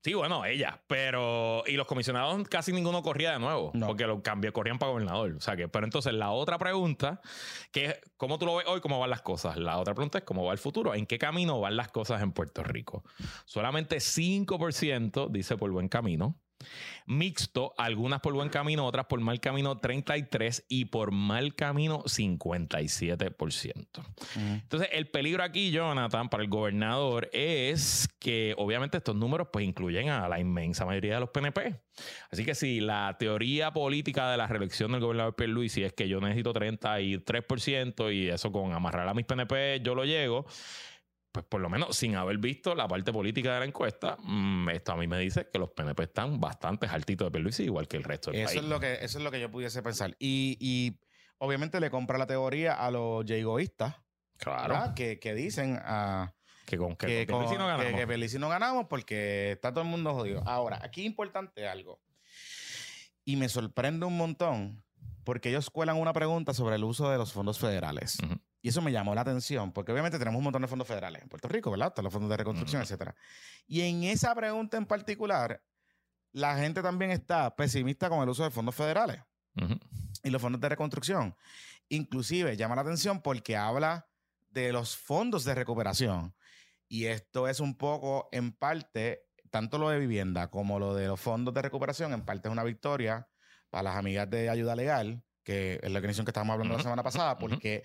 [0.03, 0.81] Sí, bueno, ella.
[0.89, 1.63] Pero.
[1.67, 3.73] Y los comisionados casi ninguno corría de nuevo.
[3.87, 5.35] Porque lo cambió, corrían para gobernador.
[5.37, 5.69] O sea que.
[5.69, 7.21] Pero entonces la otra pregunta,
[7.71, 9.57] que es cómo tú lo ves hoy, cómo van las cosas.
[9.57, 10.95] La otra pregunta es cómo va el futuro.
[10.95, 13.05] ¿En qué camino van las cosas en Puerto Rico?
[13.45, 16.37] Solamente 5% dice por buen camino.
[17.07, 23.87] Mixto, algunas por buen camino, otras por mal camino 33 y por mal camino 57%.
[24.37, 30.09] Entonces, el peligro aquí, Jonathan, para el gobernador es que obviamente estos números pues incluyen
[30.09, 31.81] a la inmensa mayoría de los PNP.
[32.31, 36.21] Así que si la teoría política de la reelección del gobernador Pierluisi es que yo
[36.21, 40.47] necesito 33% y eso con amarrar a mis PNP yo lo llego,
[41.33, 44.93] pues por lo menos sin haber visto la parte política de la encuesta, mm, esto
[44.93, 48.05] a mí me dice que los PNP están bastante altitos de Pierluisi, igual que el
[48.05, 48.63] resto del eso país.
[48.63, 50.15] Es lo que, eso es lo que yo pudiese pensar.
[50.19, 50.99] Y,
[51.39, 53.97] obviamente le compra la teoría a los yegoístas.
[54.37, 54.95] Claro.
[54.95, 56.33] Que, que, dicen ah,
[56.67, 58.31] que con que, no ganamos.
[58.31, 60.43] Que, no ganamos porque está todo el mundo jodido.
[60.47, 62.01] Ahora, aquí es importante algo.
[63.25, 64.85] Y me sorprende un montón
[65.25, 68.19] porque ellos cuelan una pregunta sobre el uso de los fondos federales.
[68.63, 71.29] Y eso me llamó la atención, porque obviamente tenemos un montón de fondos federales en
[71.29, 71.93] Puerto Rico, ¿verdad?
[71.93, 73.15] Todos los fondos de reconstrucción, etcétera.
[73.67, 75.65] Y en esa pregunta en particular,
[76.31, 79.21] la gente también está pesimista con el uso de fondos federales
[80.23, 81.35] y los fondos de reconstrucción.
[81.89, 84.09] Inclusive llama la atención porque habla
[84.51, 86.35] de los fondos de recuperación.
[86.89, 91.21] Y esto es un poco, en parte, tanto lo de vivienda como lo de los
[91.21, 93.29] fondos de recuperación, en parte es una victoria
[93.71, 96.83] para las amigas de ayuda legal que es la organización que estábamos hablando la Ujú,
[96.85, 97.85] semana pasada, porque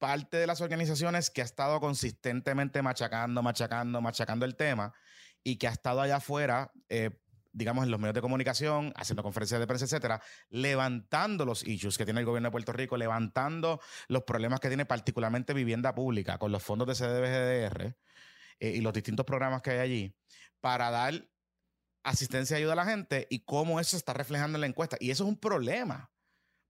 [0.00, 4.92] parte de las organizaciones que ha estado consistentemente machacando, machacando, machacando el tema
[5.44, 7.10] y que ha estado allá afuera, eh,
[7.52, 12.04] digamos, en los medios de comunicación, haciendo conferencias de prensa, etcétera, levantando los issues que
[12.04, 16.50] tiene el gobierno de Puerto Rico, levantando los problemas que tiene particularmente vivienda pública con
[16.50, 17.96] los fondos de CDBGDR
[18.58, 20.16] eh, y los distintos programas que hay allí,
[20.60, 21.28] para dar
[22.02, 24.96] asistencia y ayuda a la gente y cómo eso está reflejando en la encuesta.
[24.98, 26.10] Y eso es un problema,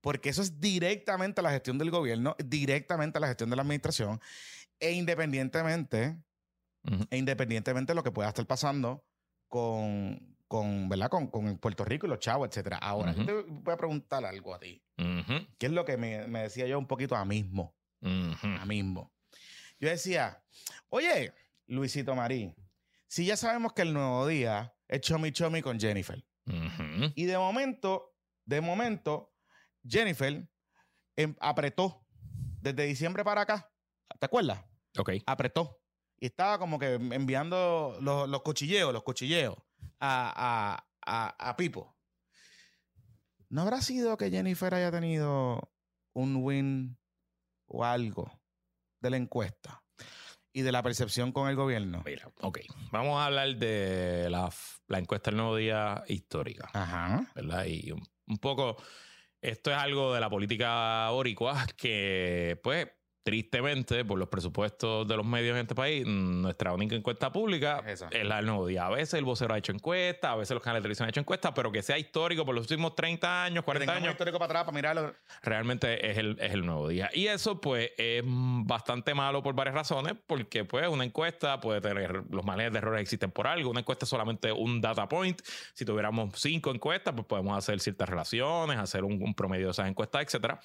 [0.01, 3.61] porque eso es directamente a la gestión del gobierno, directamente a la gestión de la
[3.61, 4.19] administración,
[4.79, 6.17] e independientemente,
[7.09, 9.05] e independientemente de lo que pueda estar pasando
[9.47, 11.09] con, con, ¿verdad?
[11.09, 12.77] Con, con Puerto Rico y los chavos, etcétera.
[12.77, 14.81] Ahora, yo te voy a preguntar algo a ti.
[14.97, 15.47] Ujú.
[15.57, 17.75] ¿Qué es lo que me, me decía yo un poquito a mismo?
[18.01, 19.11] A mismo.
[19.79, 20.43] Yo decía,
[20.89, 21.33] oye,
[21.67, 22.53] Luisito Marí,
[23.07, 26.23] si ya sabemos que el nuevo día es Chomi Chomi con Jennifer.
[27.15, 29.30] Y de momento, de momento,
[29.87, 30.47] Jennifer
[31.15, 32.05] em- apretó
[32.61, 33.71] desde diciembre para acá.
[34.19, 34.63] ¿Te acuerdas?
[34.97, 35.11] Ok.
[35.25, 35.79] Apretó.
[36.19, 39.55] Y estaba como que enviando los, los cuchilleos, los cuchilleos
[39.99, 41.97] a, a, a, a Pipo.
[43.49, 45.73] ¿No habrá sido que Jennifer haya tenido
[46.13, 46.97] un win
[47.67, 48.39] o algo
[49.01, 49.83] de la encuesta
[50.53, 52.03] y de la percepción con el gobierno?
[52.05, 52.59] Mira, ok.
[52.91, 54.49] Vamos a hablar de la,
[54.87, 56.69] la encuesta del nuevo día histórica.
[56.73, 57.29] Ajá.
[57.35, 57.65] ¿verdad?
[57.65, 58.77] Y un, un poco,
[59.41, 62.87] esto es algo de la política boricua que, pues,
[63.23, 67.83] tristemente, por los presupuestos de los medios en este país, mm, nuestra única encuesta pública
[67.85, 68.07] Es esa.
[68.09, 68.85] es la del nuevo día.
[68.87, 71.19] A veces el vocero ha hecho encuestas, a veces los canales de televisión han hecho
[71.19, 74.45] encuestas, pero que sea histórico por los últimos 30 años, 40 Tengamos años, histórico para
[74.47, 75.15] atrás para mirarlo.
[75.43, 77.09] realmente es el, es el nuevo día.
[77.13, 82.23] Y eso, pues, es bastante malo por varias razones, porque, pues, una encuesta puede tener,
[82.29, 85.39] los males de errores existen por algo, una encuesta es solamente un data point.
[85.73, 89.87] Si tuviéramos cinco encuestas, pues podemos hacer ciertas relaciones, hacer un, un promedio de esas
[89.87, 90.59] encuestas, etcétera.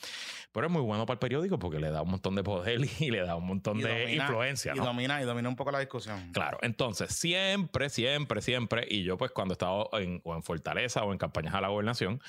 [0.52, 3.10] Pero es muy bueno para el periódico porque le da un montón de poder y
[3.10, 4.84] le da un montón Y de domina- influencia, Y ¿no?
[4.86, 6.30] domina, y domina un poco la discusión.
[6.32, 11.02] Claro, entonces siempre, siempre, siempre, y yo pues cuando he estado en, o en Fortaleza
[11.04, 12.20] o en campañas a la gobernación,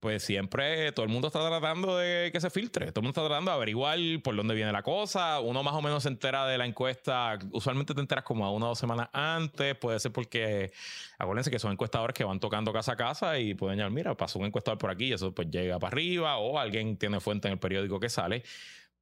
[0.00, 3.26] pues siempre todo el mundo está tratando de que se filtre, todo el mundo está
[3.26, 6.58] tratando de averiguar por dónde viene la cosa, uno más o menos se entera de
[6.58, 10.72] la encuesta, usualmente te enteras como a una o dos semanas antes, puede ser porque,
[11.18, 14.38] acuérdense que son encuestadores que van tocando casa a casa y pueden llamar, mira, pasó
[14.38, 17.52] un encuestador por aquí y eso pues llega para arriba o alguien tiene fuente en
[17.52, 18.42] el periódico que sale,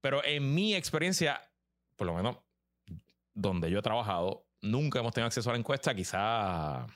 [0.03, 1.41] pero en mi experiencia,
[1.97, 2.37] por lo menos
[3.33, 6.87] donde yo he trabajado, nunca hemos tenido acceso a la encuesta, quizá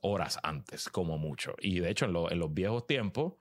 [0.00, 1.54] horas antes, como mucho.
[1.60, 3.34] Y de hecho, en, lo- en los viejos tiempos,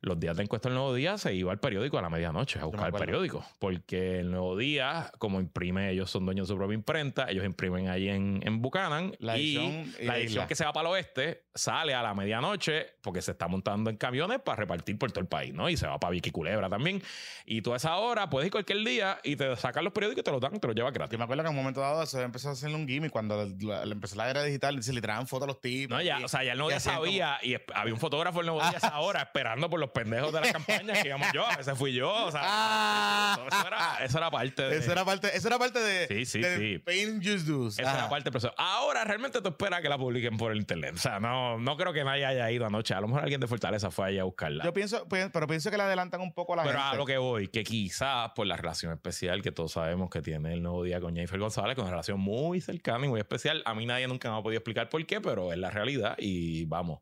[0.00, 2.64] los días de encuesta del nuevo día se iba al periódico a la medianoche a
[2.64, 3.44] buscar el periódico.
[3.58, 7.88] Porque el nuevo día, como imprime, ellos son dueños de su propia imprenta, ellos imprimen
[7.88, 9.14] allí en, en Buchanan.
[9.18, 12.02] La y edición y la la edición que se va para el oeste sale a
[12.02, 15.68] la medianoche porque se está montando en camiones para repartir por todo el país, ¿no?
[15.70, 17.02] Y se va para Vicky Culebra también.
[17.44, 20.24] Y tú a esa hora puedes ir cualquier día y te sacan los periódicos y
[20.24, 21.12] te los dan, te los llevas gratis.
[21.12, 23.44] Yo me acuerdo que en un momento dado se empezó a hacerle un gimmick cuando
[23.60, 25.96] la- la- empezó la era digital, se le traían fotos a los tipos.
[25.96, 28.00] No, ya, y- o sea, ya el nuevo día hacían como- sabía y había un
[28.00, 31.08] fotógrafo el nuevo día a esa hora esperando por los pendejos de las campañas que
[31.08, 33.38] íbamos yo, a veces fui yo, o sea, Ah.
[33.46, 34.76] eso, era, eso era parte de...
[34.78, 36.78] Eso era parte, eso era parte de, Sí, sí, de sí.
[36.78, 37.36] Pain Juice.
[37.82, 37.98] Eso Ajá.
[37.98, 38.50] era parte del.
[38.56, 40.92] Ahora realmente tú esperas que la publiquen por el internet.
[40.94, 42.94] O sea, no, no creo que nadie haya ido anoche.
[42.94, 44.64] A lo mejor alguien de Fortaleza fue allá a buscarla.
[44.64, 46.94] Yo pienso, pi- pero pienso que le adelantan un poco a la Pero gente.
[46.94, 50.52] a lo que voy, que quizás por la relación especial que todos sabemos que tiene
[50.52, 53.62] el nuevo día con Jennifer González, con una relación muy cercana y muy especial.
[53.64, 56.64] A mí nadie nunca me ha podido explicar por qué, pero es la realidad y
[56.66, 57.00] vamos.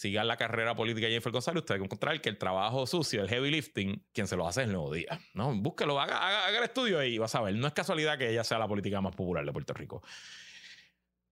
[0.00, 3.20] Sigan la carrera política de Jennifer González, ustedes van a encontrar que el trabajo sucio,
[3.20, 5.20] el heavy lifting, quien se lo hace es el nuevo día.
[5.34, 5.54] ¿no?
[5.54, 7.54] Búsquelo, haga, haga, haga el estudio y vas a ver.
[7.54, 10.02] No es casualidad que ella sea la política más popular de Puerto Rico.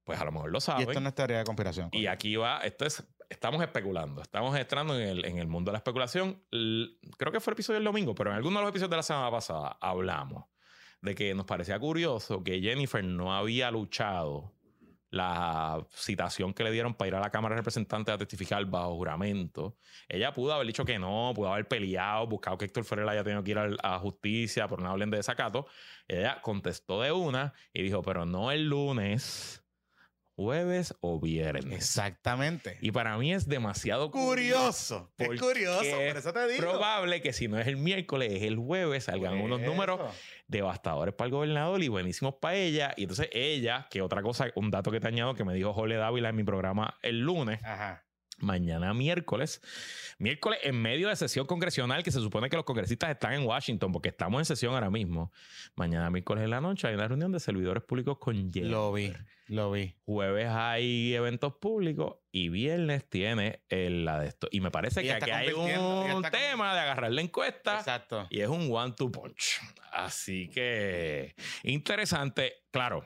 [0.05, 0.87] Pues a lo mejor lo y saben.
[0.87, 1.89] esto no es teoría de conspiración.
[1.93, 5.73] Y aquí va, esto es, estamos especulando, estamos entrando en el, en el mundo de
[5.73, 6.43] la especulación.
[6.51, 8.97] L- creo que fue el episodio del domingo, pero en alguno de los episodios de
[8.97, 10.45] la semana pasada hablamos
[11.01, 14.53] de que nos parecía curioso que Jennifer no había luchado
[15.11, 18.95] la citación que le dieron para ir a la Cámara de Representantes a testificar bajo
[18.97, 19.77] juramento.
[20.09, 23.43] Ella pudo haber dicho que no, pudo haber peleado, buscado que Héctor Ferrer haya tenido
[23.43, 25.67] que ir a justicia, pero no hablen de desacato.
[26.07, 29.65] Ella contestó de una y dijo, pero no el lunes,
[30.39, 31.75] jueves o viernes.
[31.75, 32.79] Exactamente.
[32.81, 35.13] Y para mí es demasiado curioso.
[35.19, 36.61] Es curioso, por eso te digo.
[36.61, 39.69] probable que si no es el miércoles, es el jueves, salgan unos eso.
[39.69, 40.01] números
[40.47, 42.95] devastadores para el gobernador y buenísimos para ella.
[42.97, 45.97] Y entonces ella, que otra cosa, un dato que te añado que me dijo Jorge
[45.97, 48.05] Dávila en mi programa el lunes, Ajá.
[48.41, 49.61] Mañana miércoles.
[50.19, 53.93] Miércoles en medio de sesión congresional que se supone que los congresistas están en Washington
[53.93, 55.33] porque estamos en sesión ahora mismo.
[55.75, 58.71] Mañana miércoles en la noche hay una reunión de servidores públicos con Jennifer.
[58.71, 59.13] Lo vi,
[59.49, 59.97] lo vi.
[60.05, 64.49] Jueves hay eventos públicos y viernes tiene el, la de esto.
[64.53, 67.79] Y me parece Ella que aquí hay un tema de agarrar la encuesta.
[67.79, 68.27] Exacto.
[68.31, 69.61] Y es un one-two punch.
[69.93, 72.55] Así que interesante.
[72.71, 73.05] Claro,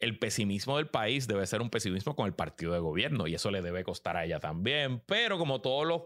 [0.00, 3.50] el pesimismo del país debe ser un pesimismo con el partido de gobierno y eso
[3.50, 5.02] le debe costar a ella también.
[5.06, 6.02] Pero como todos los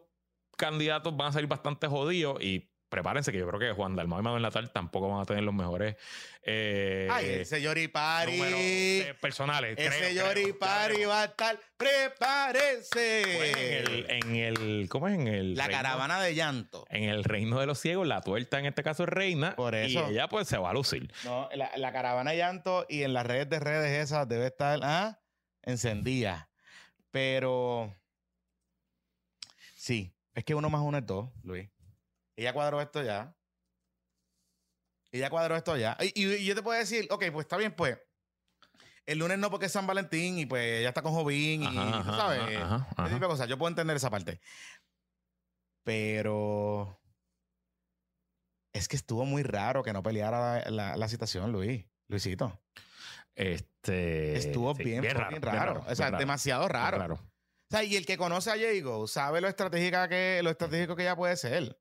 [0.56, 4.22] candidatos van a salir bastante jodidos y prepárense que yo creo que Juan Dalmau y
[4.22, 5.96] Manuel Natal tampoco van a tener los mejores
[6.42, 8.32] eh, Ay, ese Yoripari.
[8.36, 9.74] números eh, personales.
[9.76, 10.26] creo, Ese creo.
[10.28, 11.08] Veremos.
[11.10, 11.58] va a estar.
[11.76, 13.22] Prepárese.
[13.36, 15.14] Pues en el, en el, ¿cómo es?
[15.14, 16.86] En el La reino- caravana de llanto.
[16.90, 19.56] En el reino de los ciegos, la tuerta en este caso es reina.
[19.56, 20.06] Por eso.
[20.08, 21.12] Y ella pues se va a lucir.
[21.24, 24.78] No, la, la caravana de llanto y en las redes de redes esas debe estar
[24.82, 25.18] ah,
[25.62, 26.48] encendida.
[27.10, 27.94] Pero
[29.74, 31.68] sí, es que uno más uno es dos, Luis.
[32.36, 33.34] Ella cuadró esto ya.
[35.12, 35.96] Ella cuadró esto ya.
[36.00, 37.98] Y, y- y yo te puedo decir, ok, pues está bien, pues.
[39.06, 42.02] El lunes no porque es San Valentín y pues ella está con Jovín y, Ajá,
[42.10, 43.08] tú sabes, ajá, ese ajá, ajá.
[43.08, 43.48] tipo de cosas.
[43.48, 44.40] Yo puedo entender esa parte.
[45.84, 46.98] Pero
[48.72, 51.84] es que estuvo muy raro que no peleara la, la- la situación, Luis.
[52.08, 52.60] Luisito.
[53.34, 54.36] Este.
[54.36, 55.80] Estuvo sí, bien, raro, bien raro.
[55.80, 57.14] O sea, bien raro, demasiado bien raro.
[57.14, 57.20] O
[57.76, 61.16] sea, y el que conoce a Jago sabe lo estratégica que, lo estratégico que ella
[61.16, 61.78] puede ser.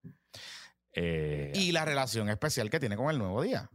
[0.94, 3.70] Eh, Y la relación especial que tiene con el nuevo día.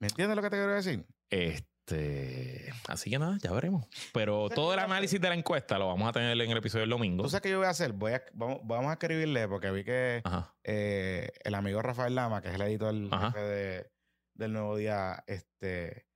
[0.00, 1.06] ¿Me entiendes lo que te quiero decir?
[1.30, 2.72] Este.
[2.88, 3.86] Así que nada, ya veremos.
[4.12, 6.50] Pero todo el ¿qué va a análisis de la encuesta lo vamos a tener en
[6.50, 7.22] el episodio del domingo.
[7.24, 7.92] ¿Tú sabes qué yo voy a hacer?
[7.92, 10.22] Voy a, vamos, vamos a escribirle porque vi que
[10.64, 13.90] eh, el amigo Rafael Lama, que es el editor jefe de-
[14.34, 16.06] del nuevo día, este,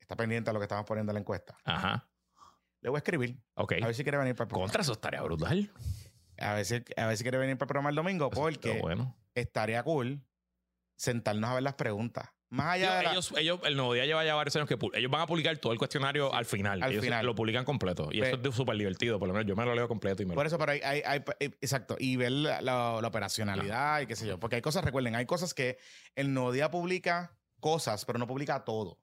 [0.00, 1.56] está pendiente a lo que estamos poniendo en la encuesta.
[1.64, 2.10] Ajá.
[2.80, 3.40] Le voy a escribir.
[3.54, 3.74] Ok.
[3.82, 4.54] A ver si quiere venir para el.
[4.54, 5.70] Contra eso estaría brutal.
[6.38, 8.80] A ver si, a ver si quiere venir para el programa el domingo porque Pero
[8.82, 9.16] bueno.
[9.34, 10.22] estaría cool
[10.96, 12.28] sentarnos a ver las preguntas.
[12.50, 15.10] Más allá de la- ellos, ellos, el nuevo día lleva ya varios años que ellos
[15.10, 16.82] van a publicar todo el cuestionario al final.
[16.82, 17.26] al ellos final.
[17.26, 18.08] lo publican completo.
[18.10, 19.18] Y Pe- eso es súper divertido.
[19.18, 20.80] Por lo menos yo me lo leo completo y me lo- Por eso, pero hay,
[20.82, 24.40] hay- hay- eh, exacto, y ver la, la- la operacionalidad y qué sé yo.
[24.40, 25.76] Porque hay cosas, recuerden, hay cosas que
[26.14, 28.98] el nuevo día publica cosas, pero no publica todo.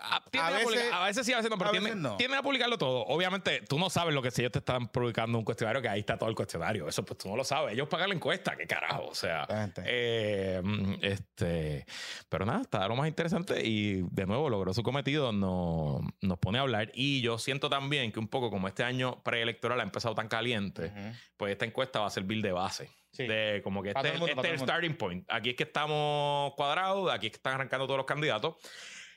[0.00, 1.92] A, tienden A a publicar- veces- a veces sí, a veces no, pero a tienden,
[1.94, 2.16] veces no.
[2.16, 3.04] tienden a publicarlo todo.
[3.06, 6.00] Obviamente, tú no sabes lo que si ellos te están publicando un cuestionario, que ahí
[6.00, 6.88] está todo el cuestionario.
[6.88, 7.74] Eso pues tú no lo sabes.
[7.74, 9.06] Ellos pagan la encuesta, qué carajo.
[9.06, 9.46] O sea,
[9.84, 11.86] eh, mm, este,
[12.28, 16.58] pero nada, está lo más interesante y de nuevo logró su cometido, no, nos pone
[16.58, 16.90] a hablar.
[16.94, 20.86] Y yo siento también que un poco como este año preelectoral ha empezado tan caliente,
[20.86, 21.16] Ujú.
[21.36, 22.90] pues esta encuesta va a servir de base.
[23.12, 23.28] Sí.
[23.28, 25.24] De como que este, mundo, este es el starting point.
[25.30, 28.56] Aquí es que estamos cuadrados, aquí es que están arrancando todos los candidatos.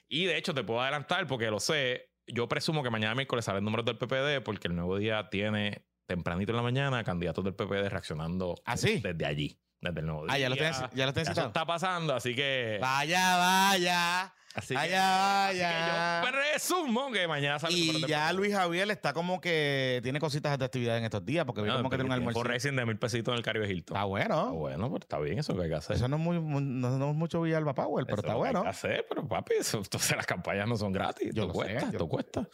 [0.08, 2.12] Y de hecho, te puedo adelantar porque lo sé.
[2.28, 6.52] Yo presumo que mañana miércoles salen números del PPD porque el nuevo día tiene tempranito
[6.52, 9.02] en la mañana candidatos del PPD reaccionando ¿Ah, sí?
[9.02, 10.34] desde allí, desde el nuevo día.
[10.34, 12.80] Ah, ya lo tienes, ya lo tienes Eso está pasando, así que.
[12.82, 14.34] Vaya, vaya.
[14.58, 18.34] Así que, Vaya, así que yo presumo que mañana números Y ya.
[18.34, 21.78] Luis Javier está como que tiene cositas de actividad en estos días, porque vi Bueno,
[21.84, 22.44] como que tiene un almuerzo.
[22.44, 23.96] racing de mil pesitos en el Caribe Hilton.
[23.96, 24.36] Está bueno.
[24.40, 25.96] Ah, bueno, pero está bien eso que hay que hacer.
[25.96, 28.38] Eso no es muy, no, no es mucho Villalba Power, pero Eso está que hay
[28.40, 28.64] bueno.
[28.64, 31.30] que hacer, pero papi, eso- entonces las campañas no son gratis.
[31.36, 32.50] Yo Esto lo sé, cuesta, yo lo cuesta.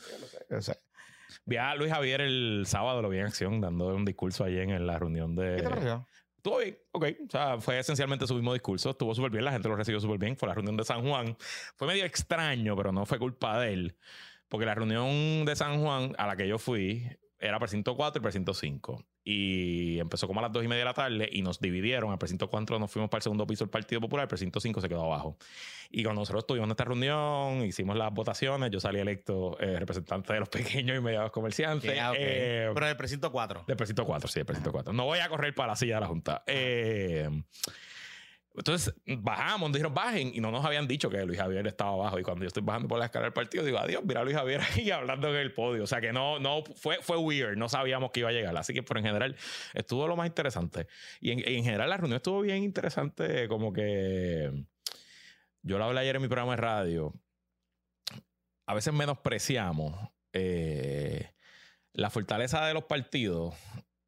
[0.51, 0.75] O sea,
[1.45, 4.85] Vi a Luis Javier el sábado, lo vi en acción, dando un discurso allí en
[4.85, 5.55] la reunión de.
[5.55, 6.07] ¿Qué te pareció?
[6.43, 7.05] Estuvo bien, ok.
[7.25, 8.89] O sea, fue esencialmente su mismo discurso.
[8.89, 10.35] Estuvo súper bien, la gente lo recibió súper bien.
[10.35, 11.37] Fue la reunión de San Juan.
[11.77, 13.97] Fue medio extraño, pero no fue culpa de él.
[14.49, 17.07] Porque la reunión de San Juan a la que yo fui
[17.39, 19.05] era precinto 4 y precinto 5.
[19.25, 22.11] Y empezó como a las 2 y media de la tarde y nos dividieron.
[22.11, 24.81] Al precinto 4 nos fuimos para el segundo piso del Partido Popular, el precinto 5
[24.81, 25.37] se quedó abajo.
[25.91, 30.33] Y cuando nosotros estuvimos en esta reunión, hicimos las votaciones, yo salí electo eh, representante
[30.33, 31.97] de los pequeños y medianos comerciantes.
[31.99, 32.17] Ah, ok.
[32.19, 33.63] Eh, Pero el precinto 4.
[33.67, 34.91] del precinto 4, sí, del precinto 4.
[34.91, 36.43] No voy a correr para la silla de la Junta.
[36.47, 37.29] Eh,
[38.55, 42.19] entonces bajamos, dijeron bajen y no nos habían dicho que Luis Javier estaba abajo.
[42.19, 44.35] Y cuando yo estoy bajando por la escalera del partido, digo adiós, mira a Luis
[44.35, 45.83] Javier ahí hablando en el podio.
[45.83, 48.55] O sea que no, no fue, fue weird, no sabíamos que iba a llegar.
[48.55, 49.35] Así que, pero en general,
[49.73, 50.87] estuvo lo más interesante.
[51.19, 54.51] Y en, en general, la reunión estuvo bien interesante, como que
[55.63, 57.13] yo lo hablé ayer en mi programa de radio.
[58.67, 59.97] A veces menospreciamos
[60.31, 61.31] eh,
[61.93, 63.55] la fortaleza de los partidos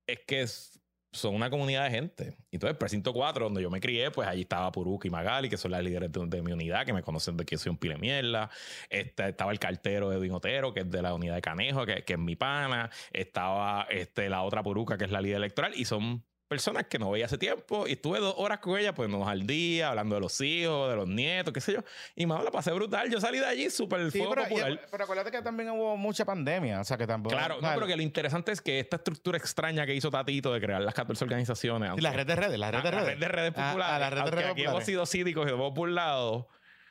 [0.08, 0.75] es que es-
[1.16, 2.38] son una comunidad de gente.
[2.52, 5.72] Entonces, precinto 4, donde yo me crié, pues allí estaba Puruca y Magali, que son
[5.72, 8.50] las líderes de, de mi unidad, que me conocen de que soy un pile mierda.
[8.90, 12.14] Este, estaba el cartero Edwin Otero, que es de la unidad de Canejo, que, que
[12.14, 12.90] es mi pana.
[13.12, 15.74] Estaba este, la otra Puruca, que es la líder electoral.
[15.76, 16.24] Y son
[16.56, 19.46] personas que no veía hace tiempo y estuve dos horas con ella, pues nos al
[19.46, 21.84] día, hablando de los hijos, de los nietos, qué sé yo.
[22.16, 23.12] Y mano, la pasé brutal.
[23.12, 24.72] Yo salí de allí súper Sí, pero, popular.
[24.72, 26.80] y- pero acuérdate que también hubo mucha pandemia.
[26.80, 27.36] O sea, que tampoco.
[27.36, 30.62] Claro, no, pero que lo interesante es que esta estructura extraña que hizo Tatito de
[30.62, 31.92] crear las 14 organizaciones.
[31.96, 33.14] Sí, la red de redes, la red de Ah, la redes.
[33.16, 33.96] red de redes Ah, populares.
[33.96, 34.72] ah, la red de aunque redes aquí populares.
[34.76, 36.48] hemos sido cínicos y hemos burlado.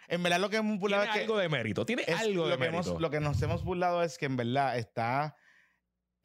[0.09, 1.25] En verdad, lo que hemos burlado Tiene es que.
[1.25, 1.87] algo de mérito.
[1.87, 2.89] Tiene es- algo de lo, que mérito.
[2.91, 5.35] hemos, lo que nos hemos burlado es que en verdad está.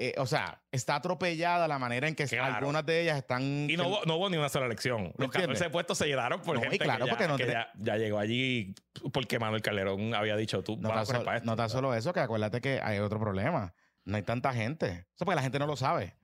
[0.01, 2.55] Eh, o sea, está atropellada la manera en que Claro.
[2.55, 3.69] algunas de ellas están.
[3.69, 5.11] Y no hubo, no hubo ni una sola elección.
[5.17, 5.29] Los?
[5.29, 7.51] 14 puestos se llenaron por No, y gente claro, que, ya, porque no que te-
[7.51, 8.73] ya, ya llegó allí
[9.11, 11.45] porque Manuel Calderón había dicho tú No vas a para esto.
[11.45, 13.73] no tan solo eso, que acuérdate que hay otro problema.
[14.05, 15.05] No hay tanta gente.
[15.13, 16.15] Eso porque la gente no lo sabe.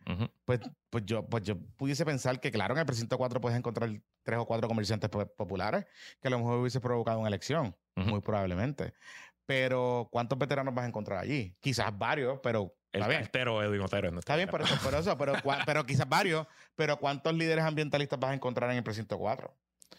[0.46, 0.60] Pues,
[0.90, 3.90] pues, yo, pues yo pudiese pensar que, claro, en el precinto 4 puedes encontrar
[4.24, 5.86] tres o cuatro comerciantes po- populares
[6.22, 8.94] que a lo mejor hubiese provocado una elección, muy probablemente.
[9.46, 11.56] Pero, ¿cuántos veteranos vas a encontrar allí?
[11.60, 13.22] Quizás varios, pero El está bien.
[13.24, 14.18] cartero Edwin Otero.
[14.18, 15.34] Está bien, por eso, por eso pero,
[15.66, 16.48] pero quizás varios.
[16.76, 19.54] Pero, ¿cuántos líderes ambientalistas vas a encontrar en el precinto 4?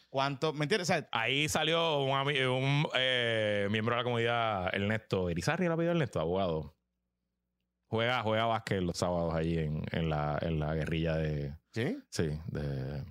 [0.09, 0.54] ¿Cuántos?
[0.54, 0.88] ¿Me entiendes?
[0.88, 6.20] O sea, Ahí salió un, eh, miembro de la comunidad, Ernesto Irizarri, el apellido Ernesto,
[6.20, 6.74] abogado.
[7.88, 11.54] Juega, juega básquet los sábados allí en, en la, en la guerrilla de.
[11.72, 11.98] ¿sí?
[12.11, 13.04] Sí, de.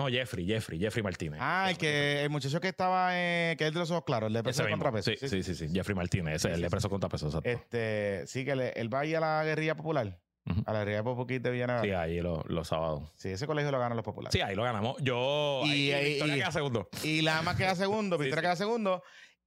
[0.00, 1.38] No, Jeffrey, Jeffrey, Jeffrey Martínez.
[1.42, 4.32] Ah, el, que, el muchacho que estaba, eh, que es de los ojos claros, el
[4.34, 5.10] de preso contrapeso.
[5.10, 7.26] Sí, sí, sí, sí, Jeffrey Martínez, ese es el Sí, de sí, preso contra peso,
[7.26, 7.48] exacto.
[7.48, 10.18] Este, sí, que le- él va ahí a la guerrilla popular.
[10.66, 11.82] A la guerrilla popular de Villanueva.
[11.82, 13.10] Sí, Sí, ahí lo- los sábados.
[13.22, 14.32] ese colegio lo ganan los populares.
[14.32, 14.96] Sí, ahí lo ganamos.
[15.00, 15.60] Yo.
[15.66, 16.88] Y- ahí, y- Victoria y- queda segundo.
[17.04, 18.46] Y la más queda segundo, Sí, Victoria sí.
[18.46, 19.02] queda segundo.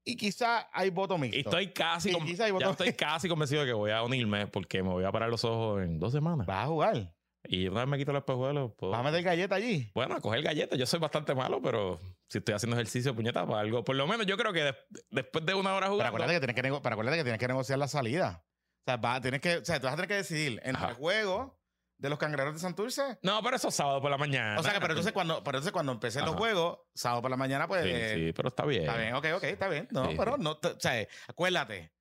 [0.05, 1.37] Y quizá hay voto mixto.
[1.37, 2.27] Y estoy casi, Y con-
[2.59, 5.43] ya estoy casi convencido de que voy a unirme porque me voy a parar los
[5.43, 6.45] ojos en dos semanas.
[6.45, 7.11] Vas a jugar.
[7.45, 8.91] Y una vez me quito los espejuelos, puedo.
[8.91, 9.91] Vas a meter galleta allí.
[9.93, 10.79] Bueno, a coger galletas.
[10.79, 13.83] Yo soy bastante malo, pero si estoy haciendo ejercicio, puñeta, para algo.
[13.83, 14.75] Por lo menos yo creo que des-
[15.11, 16.07] después de una hora Pero jugando.
[16.09, 18.45] acuérdate que tienes que, nego- pero acuérdate que tienes que negociar la salida.
[18.45, 20.93] O sea, vas tienes que, o sea, tú vas a tener que decidir entre el
[20.93, 21.59] juego
[21.97, 23.19] de los cangrejeros de Santurce.
[23.21, 24.59] No, pero eso es sábado por la mañana.
[24.59, 26.39] O sea, que pero entonces cuando, pero entonces cuando empecen los Ajá.
[26.39, 27.83] juegos, sábado por la mañana, pues.
[27.83, 28.83] Sí, eh, sí, pero está bien.
[28.83, 29.87] Está bien, ok, ok, está bien.
[29.91, 30.41] No, Sí, pero sí.
[30.43, 31.93] no, o sea, acuérdate,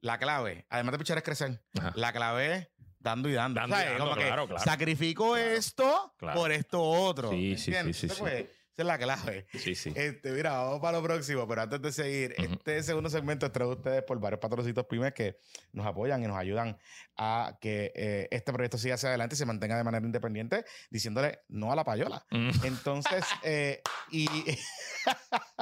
[0.00, 1.92] la clave, además de pichar es crecer, Ajá.
[1.96, 2.68] la clave es
[3.06, 3.60] dando y dando.
[3.60, 3.90] Dando y ¿sabes?
[3.92, 4.62] dando, Como que claro, claro.
[4.64, 6.40] sacrifico Claro, esto claro.
[6.40, 7.30] por esto otro.
[7.30, 9.46] Sí, sí, sí, sí, pues, Esa es la clave.
[9.54, 9.90] Sí, sí.
[9.94, 12.52] Este, mira, vamos para lo próximo, pero antes de seguir, Ujú.
[12.52, 15.38] este segundo segmento es traído ustedes por varios patrocitos pymes que
[15.72, 16.76] nos apoyan y nos ayudan
[17.16, 21.40] a que eh, este proyecto siga hacia adelante y se mantenga de manera independiente, diciéndole
[21.48, 22.26] no a la payola.
[22.30, 24.26] Mm, Entonces, eh, y,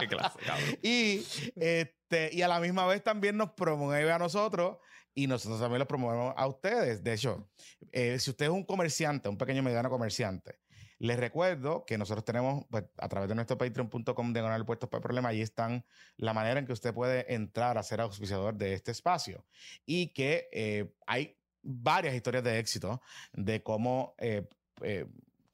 [0.00, 0.78] Qué clase, cabrón.
[0.82, 1.24] y,
[1.56, 4.78] este, y a la misma vez también nos promueve a nosotros
[5.14, 7.02] y nosotros también los promovemos a ustedes.
[7.02, 7.48] De hecho,
[7.92, 10.58] eh, si usted es un comerciante, un pequeño mediano comerciante,
[10.98, 14.98] les recuerdo que nosotros tenemos pues, a través de nuestro patreon.com de ganar puestos para
[14.98, 15.84] el problema, ahí están
[16.16, 19.44] la manera en que usted puede entrar a ser auspiciador de este espacio
[19.84, 23.00] y que eh, hay varias historias de éxito
[23.32, 24.46] de cómo eh,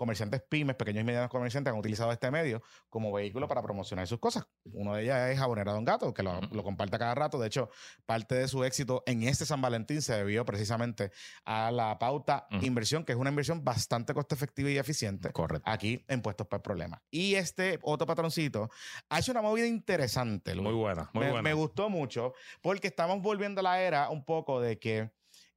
[0.00, 4.18] comerciantes pymes, pequeños y medianos comerciantes han utilizado este medio como vehículo para promocionar sus
[4.18, 4.46] cosas.
[4.72, 7.38] Uno de ellas es Jabonera Don Gato, que lo, lo comparte cada rato.
[7.38, 7.68] De hecho,
[8.06, 11.10] parte de su éxito en este San Valentín se debió precisamente
[11.44, 12.64] a la pauta Ujú.
[12.64, 15.70] inversión, que es una inversión bastante costo efectiva y eficiente Correcto.
[15.70, 17.02] aquí en Puestos para el Problema.
[17.10, 18.70] Y este otro patroncito
[19.10, 20.54] ha hecho una movida interesante.
[20.54, 21.42] Muy buena, muy me, buena.
[21.42, 22.32] me gustó mucho
[22.62, 25.10] porque estamos volviendo a la era un poco de que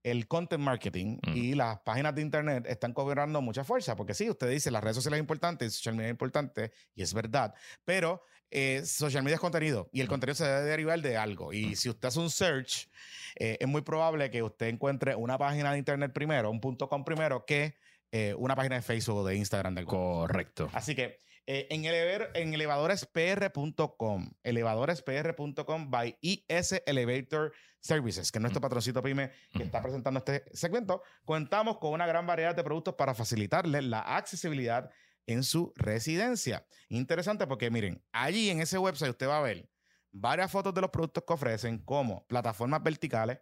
[0.03, 1.37] el content marketing Mm.
[1.37, 3.95] y las páginas de internet están cobrando mucha fuerza.
[3.95, 7.13] Porque sí, usted dice las redes sociales es importante, social media es importante, y es
[7.13, 7.53] verdad,
[7.85, 8.23] pero
[8.55, 10.09] eh, social media es contenido y el Mm.
[10.09, 11.53] contenido se debe derivar de algo.
[11.53, 11.75] Y Mm.
[11.75, 12.87] si usted hace un search,
[13.35, 17.03] eh, es muy probable que usted encuentre una página de internet primero, un punto com
[17.03, 17.73] primero, que
[18.11, 19.73] eh, una página de Facebook o de Instagram.
[19.73, 20.69] De Correcto.
[20.73, 28.61] Así que eh, en, elever- en elevadorespr.com, elevadorespr.com by IS Elevator Services, que es nuestro
[28.61, 33.13] patroncito pyme que está presentando este segmento, contamos con una gran variedad de productos para
[33.13, 34.89] facilitarle la accesibilidad
[35.25, 36.65] en su residencia.
[36.89, 39.69] Interesante porque miren, allí en ese website usted va a ver
[40.11, 43.39] varias fotos de los productos que ofrecen como plataformas verticales,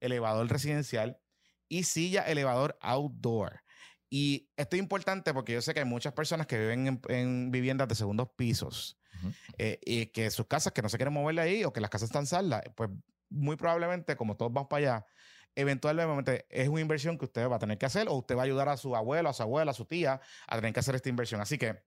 [0.00, 1.18] elevador residencial
[1.68, 3.62] y silla elevador outdoor.
[4.16, 7.50] Y esto es importante porque yo sé que hay muchas personas que viven en, en
[7.50, 9.32] viviendas de segundos pisos Ujú.
[9.58, 12.10] eh, y que sus casas que no se quieren moverle ahí o que las casas
[12.10, 12.90] están saldas, pues
[13.28, 15.06] muy probablemente, como todos vamos para allá,
[15.56, 18.44] eventualmente es una inversión que usted va a tener que hacer o usted va a
[18.44, 21.08] ayudar a su abuelo, a su abuela, a su tía a tener que hacer esta
[21.08, 21.40] inversión.
[21.40, 21.82] Así que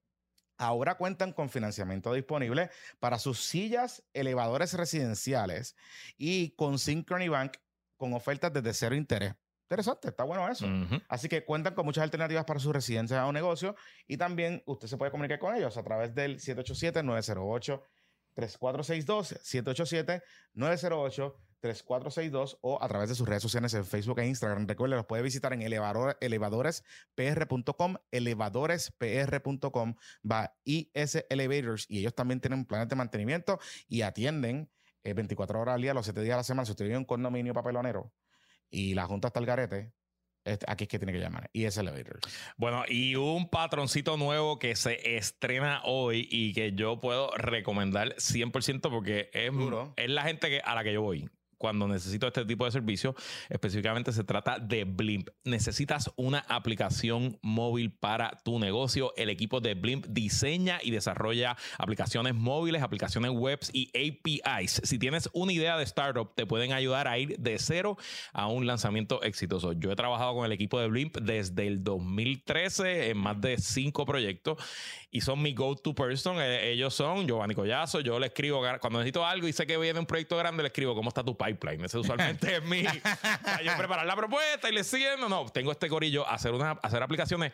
[0.58, 5.78] ahora cuentan con financiamiento disponible para sus sillas, elevadores residenciales
[6.18, 7.54] y con Synchrony Bank
[7.96, 9.34] con ofertas desde cero interés.
[9.68, 10.66] Interesante, está bueno eso.
[11.10, 13.76] Así que cuentan con muchas alternativas para su residencia o negocio
[14.08, 17.82] y también usted se puede comunicar con ellos a través del 787-908-3462,
[21.60, 24.68] 3462 o a través de sus redes sociales en Facebook e Instagram.
[24.68, 29.96] Recuerden, los puede visitar en elevador, elevadorespr.com, elevadorespr.com,
[30.32, 33.60] va IS Elevators y ellos también tienen planes de mantenimiento
[33.90, 34.72] y atienden
[35.04, 36.66] eh, 24 horas al día, los 7 días a la semana.
[36.66, 38.14] Si usted vive en un condominio papelonero
[38.70, 39.94] y la junta está al garete,
[40.46, 41.50] este, aquí es que tiene que llamar.
[41.52, 42.22] IS Elevators.
[42.56, 48.90] Bueno, y un patroncito nuevo que se estrena hoy y que yo puedo recomendar 100%
[48.90, 49.52] porque es,
[49.98, 53.16] es la gente que, a la que yo voy cuando necesito este tipo de servicio.
[53.50, 55.30] Específicamente se trata de Blimp.
[55.44, 59.14] Necesitas una aplicación móvil para tu negocio.
[59.18, 64.82] El equipo de Blimp diseña y desarrolla aplicaciones móviles, aplicaciones webs y APIs.
[64.84, 67.98] Si tienes una idea de startup, te pueden ayudar a ir de cero
[68.34, 69.74] a un lanzamiento exitoso.
[69.74, 74.06] Yo he trabajado con el equipo de Blimp desde el 2013 en más de cinco
[74.06, 74.58] proyectos
[75.12, 76.38] y son mi go-to person.
[76.40, 78.02] Eh, Ellos son Giovanni Collazo.
[78.02, 80.96] Yo le escribo cuando necesito algo y sé que viene un proyecto grande, le escribo
[80.96, 81.86] cómo está tu pipeline.
[81.86, 82.84] Ese usualmente es mi.
[83.44, 85.30] para yo preparar la propuesta y le siguiendo.
[85.30, 87.52] No, tengo este corillo, hacer, una, hacer aplicaciones.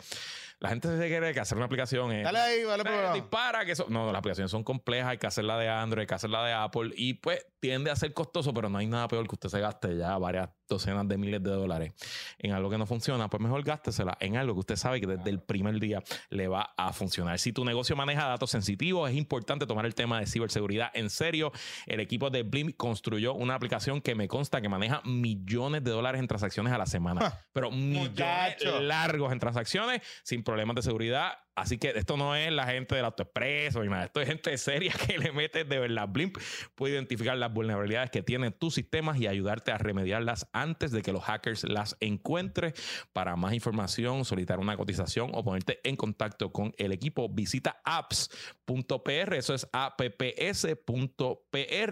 [0.59, 2.23] La gente se cree que hacer una aplicación es.
[2.23, 3.85] Dale ahí, vale, eh, dispara, que eso.
[3.89, 5.09] No, las aplicaciones son complejas.
[5.09, 6.91] Hay que hacerla de Android, hay que hacerla de Apple.
[6.95, 9.95] Y pues tiende a ser costoso, pero no hay nada peor que usted se gaste
[9.95, 11.93] ya varias docenas de miles de dólares
[12.37, 13.29] en algo que no funciona.
[13.29, 16.73] Pues mejor gástesela en algo que usted sabe que desde el primer día le va
[16.75, 17.39] a funcionar.
[17.39, 21.53] Si tu negocio maneja datos sensitivos, es importante tomar el tema de ciberseguridad en serio.
[21.85, 26.19] El equipo de Blim construyó una aplicación que me consta que maneja millones de dólares
[26.19, 27.21] en transacciones a la semana.
[27.21, 28.81] Ja, pero millones muchacho.
[28.81, 31.31] largos en transacciones sin problemas de seguridad.
[31.55, 34.05] Así que esto no es la gente del AutoExpreso ni nada.
[34.05, 36.07] Esto es gente seria que le mete de verdad.
[36.09, 36.37] Blimp
[36.75, 41.11] puede identificar las vulnerabilidades que tienen tus sistemas y ayudarte a remediarlas antes de que
[41.11, 42.73] los hackers las encuentren.
[43.13, 49.33] Para más información, solicitar una cotización o ponerte en contacto con el equipo, visita apps.pr.
[49.35, 50.37] Eso es apps.pr.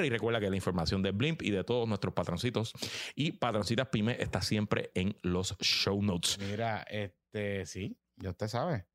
[0.05, 2.73] Y recuerda que la información de Blimp y de todos nuestros patroncitos
[3.15, 6.37] y patroncitas pyme está siempre en los show notes.
[6.39, 8.90] Mira, este, sí, ya usted sabe.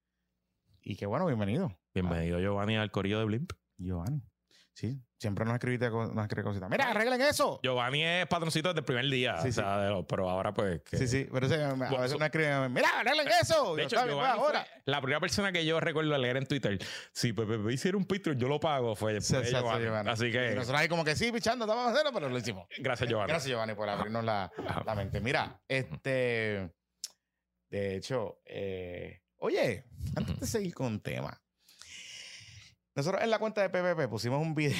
[0.89, 1.77] Y qué bueno, bienvenido.
[1.93, 3.51] Bienvenido, Giovanni, al corillo de Blimp.
[3.77, 4.23] Giovanni.
[4.73, 6.71] Sí, siempre nos escribiste, escribe cositas.
[6.71, 7.59] Mira, arreglen eso.
[7.61, 10.83] Giovanni es patroncito desde el primer día, Sí, o sea, de lo- pero ahora pues...
[10.83, 13.75] que- Sí, sí, pero a Bueno, veces so- nos escriben, mira, arreglen eso.
[13.75, 14.67] De Yo, hecho, "Está bien, pues, Giovanni ahora.
[14.85, 16.79] la primera persona que yo recuerdo leer en Twitter,
[17.11, 19.85] si Pepe Pepe hiciera un Patreon, yo lo pago, fue, Sí, exacto, Giovanni.
[19.87, 20.11] Giovanni.
[20.11, 22.69] Así Y que, nosotros ahí como que sí, pichando, estamos a hacerlo, pero lo hicimos.
[22.79, 23.31] gracias Giovanni.
[23.33, 24.53] Gracias, Giovanni, por abrirnos la,
[24.85, 25.21] la mente.
[25.21, 26.71] Mira, este,
[27.71, 29.85] de hecho, eh, oye,
[30.15, 31.41] antes de seguir con un tema,
[32.95, 34.77] nosotros en la cuenta de PPP pusimos un video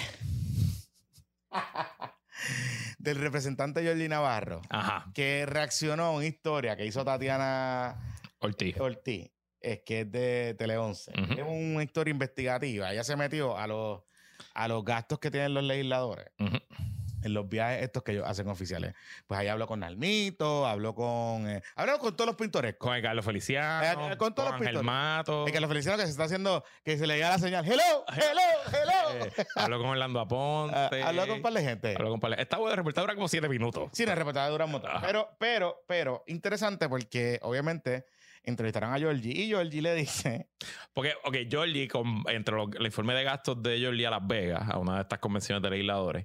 [2.99, 8.79] del representante Jordi Navarro Ajá, que reaccionó a una historia que hizo Tatiana Ortiz.
[8.81, 9.31] Ortiz,
[9.61, 11.13] es que es de Tele 11.
[11.13, 11.33] Ujú.
[11.33, 12.93] Es una historia investigativa.
[12.93, 14.03] Ella se metió a los,
[14.55, 16.59] a los gastos que tienen los legisladores Ujú.
[17.27, 18.95] En los viajes estos que ellos hacen oficiales.
[19.27, 21.49] Pues ahí habló con Nalmito, habló con...
[21.49, 22.87] Eh, habló con todos los pintorescos.
[22.87, 24.83] Con el Carlos Feliciano, Eh, eh, con todos los pintores.
[24.83, 27.65] Mato, Es que los feliciano que se está haciendo, que se le llega la señal.
[27.65, 28.05] ¡Hello!
[28.09, 28.43] ¡Hello!
[28.73, 29.25] ¡Hello!
[29.37, 31.03] eh, habló con Orlando Aponte.
[31.03, 31.95] Ah, habló con un par de gente.
[31.97, 33.91] habló con par de- Esta de reportaje dura como siete minutos.
[33.93, 34.91] Sí, la reportaje dura un montón.
[35.03, 38.07] Pero, pero, pero, interesante porque obviamente
[38.47, 40.49] entrevistaron a Georgie y Georgie le dice...
[40.93, 44.79] Porque, ok, Georgie, con, entre el informe de gastos de Georgie a Las Vegas, a
[44.79, 46.25] una de estas convenciones de legisladores,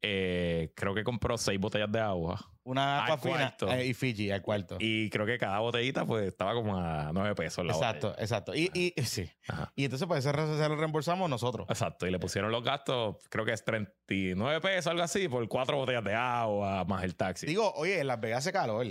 [0.00, 2.52] eh, creo que compró seis botellas de agua.
[2.64, 4.76] Una agua fina eh, y Fiji al cuarto.
[4.78, 8.22] Y creo que cada botellita pues estaba como a nueve pesos la exacto, botella.
[8.22, 8.54] exacto.
[8.54, 9.28] Y, y, y sí.
[9.48, 9.72] Ajá.
[9.74, 11.66] Y entonces, pues, ese se lo reembolsamos nosotros.
[11.68, 15.76] Exacto, y le pusieron los gastos, creo que es 39 pesos, algo así, por cuatro
[15.76, 17.46] botellas de agua, más el taxi.
[17.46, 18.86] Digo, oye, en Las Vegas hace calor.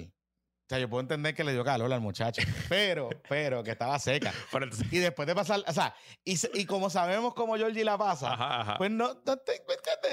[0.72, 4.00] O sea, yo puedo entender que le dio calor al muchacho, pero, pero que estaba
[4.00, 4.32] seca.
[4.54, 5.94] Pero entonces- Y después de pasar, o sea,
[6.24, 8.78] y, y como sabemos cómo Georgie la pasa, ajá, ajá.
[8.78, 9.62] pues no, no te.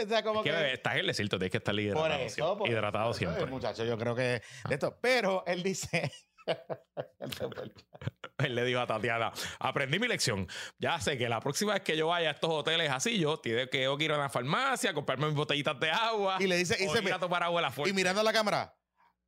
[0.05, 0.73] O sea, como es que, que...
[0.73, 2.57] estás en el desierto, tienes que estar por hidratado, eso, siempre.
[2.59, 3.45] por hidratado eso, siempre.
[3.45, 4.99] El muchacho, yo creo que de esto.
[5.01, 6.11] Pero él dice...
[8.39, 10.47] Él le dijo a Tatiana, aprendí mi lección.
[10.79, 13.99] Ya sé que la próxima vez que yo vaya a estos hoteles así, yo tengo
[13.99, 16.37] que ir a una farmacia, comprarme mis botellitas de agua.
[16.41, 18.78] y le dice, y, se me- a tomar agua la y mirando a la cámara,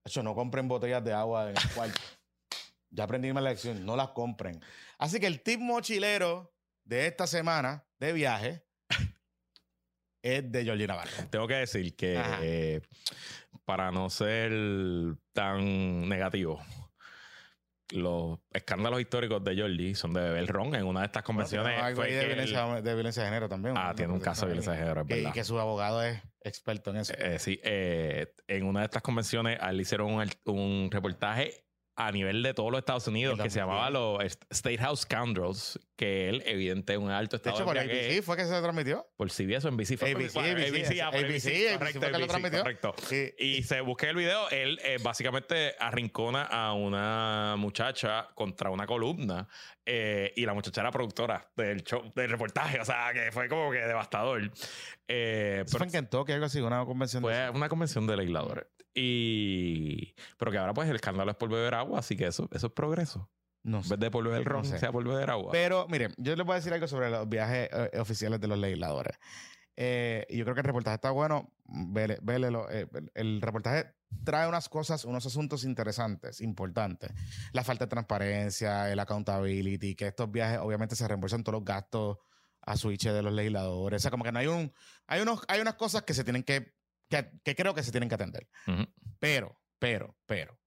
[0.05, 2.01] eso no compren botellas de agua en el cuarto.
[2.91, 4.61] ya aprendí mi lección, no las compren.
[4.99, 6.53] Así que el tip mochilero
[6.85, 8.65] de esta semana de viaje
[10.23, 11.11] es de Georgie Navarro.
[11.31, 12.81] Tengo que decir que eh,
[13.65, 14.53] para no ser
[15.33, 16.61] tan negativo,
[17.93, 21.81] los escándalos históricos de Georgie son de beber ron en una de estas convenciones.
[21.81, 23.75] Algo fue de él- violencia, de violencia de género también.
[23.77, 23.95] Ah, ¿no?
[23.95, 25.35] tiene un caso de violencia de género, es Que- Y verdad.
[25.35, 27.13] que su abogado es experto en eso.
[27.19, 31.65] Eh, sí, eh, en una de estas convenciones a él le hicieron un, un reportaje
[32.07, 36.29] a nivel de todos los Estados Unidos que se llamaba los State House Scoundrels, que
[36.29, 37.81] él, evidente, un alto De estado hecho, por de.
[37.81, 39.07] ABC fue que se transmitió.
[39.17, 39.99] por CBS o NBC.
[39.99, 42.61] Fue ABC, ABC, por ABC, correcto, que lo ABC, transmitió.
[42.61, 42.95] Correcto.
[43.39, 49.47] Y se busqué el video, él eh, básicamente arrincona a una muchacha contra una columna
[49.85, 53.71] eh, y la muchacha era productora del show, del reportaje, o sea, que fue como
[53.71, 54.51] que devastador.
[55.07, 57.23] Eh, fue en Kentucky, algo así, una convención.
[57.23, 58.65] de fue una convención de legisladores.
[58.95, 62.67] Y, pero que ahora pues el escándalo es por beber agua, así que eso, eso
[62.69, 63.31] es progreso.
[63.63, 63.91] No En sé.
[63.91, 64.79] vez de por beber No ron, sé.
[64.79, 65.53] sea por beber agua.
[65.53, 68.59] Pero, miren, yo les voy a decir algo sobre los viajes eh, oficiales de los
[68.59, 69.19] legisladores.
[69.77, 71.53] Eh, yo creo que el reportaje está bueno.
[71.67, 72.71] Vele, vélelo.
[72.71, 77.11] Eh, el reportaje trae unas cosas, unos asuntos interesantes, importantes.
[77.53, 82.19] La falta de transparencia, el accountability, que estos viajes obviamente se reembolsan todos los gastos
[82.63, 83.99] a switch de los legisladores.
[83.99, 84.73] O sea, como que no hay un...
[85.07, 86.75] Hay, unos, hay unas cosas que se tienen que,
[87.11, 87.31] que...
[87.45, 88.49] que creo que se tienen que atender.
[89.19, 90.59] Pero, pero, pero.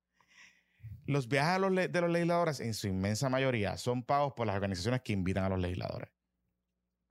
[1.05, 4.45] Los viajes a los le- de los legisladores, en su inmensa mayoría, son pagos por
[4.47, 6.09] las organizaciones que invitan a los legisladores.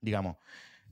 [0.00, 0.36] Digamos,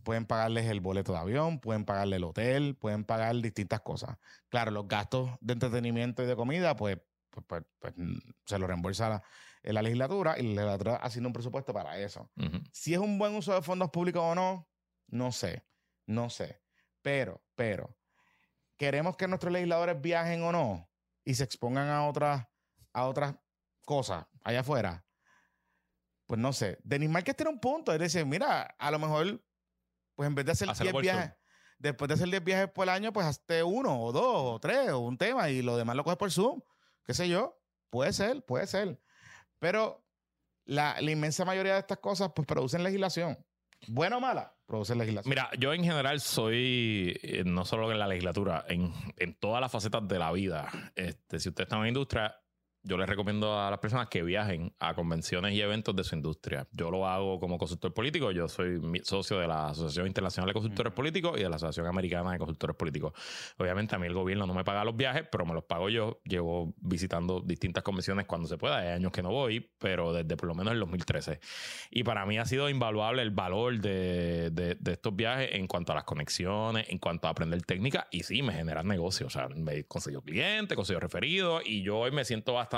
[0.02, 4.16] pueden pagarles el boleto de avión, pueden pagarle el hotel, pueden pagar distintas cosas.
[4.48, 6.98] Claro, los gastos de entretenimiento y de comida, pues,
[7.30, 9.22] pues, pues- pues, mm, se lo reembolsa la,
[9.62, 12.30] eh, la legislatura y la legislatura haciendo un presupuesto para eso.
[12.72, 14.68] Si es un buen uso de fondos públicos o no,
[15.08, 15.66] no sé,
[16.06, 16.62] no sé.
[17.02, 17.96] Pero, pero,
[18.80, 20.90] queremos que nuestros legisladores viajen o no
[21.22, 22.46] y se expongan a otras,
[22.94, 23.34] a otras
[23.84, 25.04] cosas allá afuera.
[26.26, 26.78] Pues no sé.
[26.82, 27.92] Denis Márquez tiene un punto.
[27.92, 29.44] Es decir, mira, a lo mejor,
[30.14, 31.32] pues en vez de hacer Hacerlo 10 por viajes,
[31.78, 34.88] después de hacer 10 viajes por el año, pues hazte uno o dos o tres
[34.92, 36.62] o un tema y lo demás lo coges por Zoom.
[37.04, 37.62] ¿Qué sé yo?
[37.90, 38.98] Puede ser, puede ser.
[39.58, 40.06] Pero
[40.64, 43.44] la, la inmensa mayoría de estas cosas, pues producen legislación.
[43.88, 45.28] Buena o mala, legislación.
[45.28, 49.70] Mira, yo en general soy, eh, no solo en la legislatura, en, en todas las
[49.70, 50.68] facetas de la vida.
[50.94, 52.34] Este, si usted está en una industria,
[52.82, 56.66] yo les recomiendo a las personas que viajen a convenciones y eventos de su industria.
[56.72, 58.30] Yo lo hago como consultor político.
[58.30, 60.92] Yo soy socio de la Asociación Internacional de Consultores.
[60.94, 63.12] Políticos y de la Asociación Americana de Consultores Políticos.
[63.58, 66.20] Obviamente a mí el gobierno no me paga los viajes, pero me los pago yo.
[66.24, 68.78] Llevo visitando distintas convenciones cuando se pueda.
[68.78, 71.38] Hay años que no voy, pero desde por lo menos el 2013.
[71.90, 75.92] Y para mí ha sido invaluable el valor de, de- de estos viajes en cuanto
[75.92, 78.08] a las conexiones, en cuanto a aprender técnica.
[78.10, 79.26] Y sí, me generan negocios.
[79.26, 81.62] O sea, me he conseguido clientes, conseguido referidos.
[81.66, 82.69] Y yo hoy me siento bastante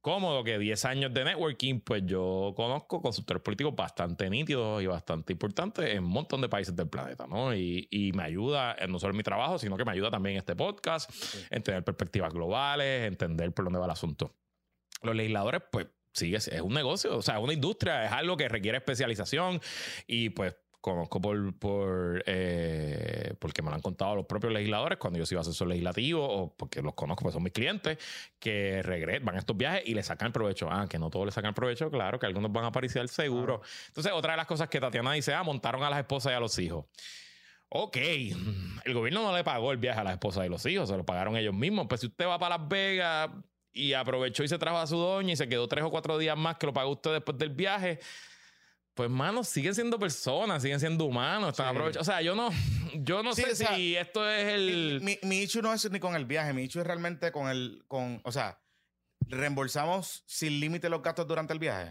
[0.00, 5.32] cómodo que 10 años de networking, pues yo conozco consultores políticos bastante nítidos y bastante
[5.32, 7.54] importantes en un montón de países del planeta, ¿no?
[7.54, 10.34] Y, y me ayuda, eh, no solo en mi trabajo, sino que me ayuda también
[10.34, 11.10] en este podcast,
[11.50, 14.34] en tener perspectivas globales, entender por dónde va el asunto.
[15.02, 18.36] Los legisladores, pues sí, es, es un negocio, o sea, es una industria, es algo
[18.36, 19.60] que requiere especialización
[20.06, 25.18] y pues conozco por, por eh, porque me lo han contado los propios legisladores cuando
[25.18, 27.98] yo soy asesor legislativo o porque los conozco, pues son mis clientes,
[28.38, 30.68] que regresan, van a estos viajes y le sacan provecho.
[30.70, 33.62] Ah, que no todos le sacan provecho, claro, que algunos van a aparecer seguro.
[33.88, 36.40] Entonces, otra de las cosas que Tatiana dice, ah, montaron a las esposas y a
[36.40, 36.86] los hijos.
[37.68, 40.96] Ok, el gobierno no le pagó el viaje a las esposas y los hijos, se
[40.96, 41.86] lo pagaron ellos mismos.
[41.88, 43.30] Pues si usted va para Las Vegas
[43.72, 46.36] y aprovechó y se trajo a su doña y se quedó tres o cuatro días
[46.36, 47.98] más que lo pagó usted después del viaje,
[48.96, 51.70] pues, mano, siguen siendo personas, siguen siendo humanos, están Sí.
[51.70, 52.00] aprovechando.
[52.00, 52.48] O sea, yo no,
[52.94, 55.00] yo no Sí, sé o sea, si esto es el.
[55.02, 57.84] Mi, mi issue no es ni con el viaje, mi issue es realmente con el,
[57.86, 58.58] con, o sea,
[59.28, 61.90] ¿reembolsamos sin límite los gastos durante el viaje?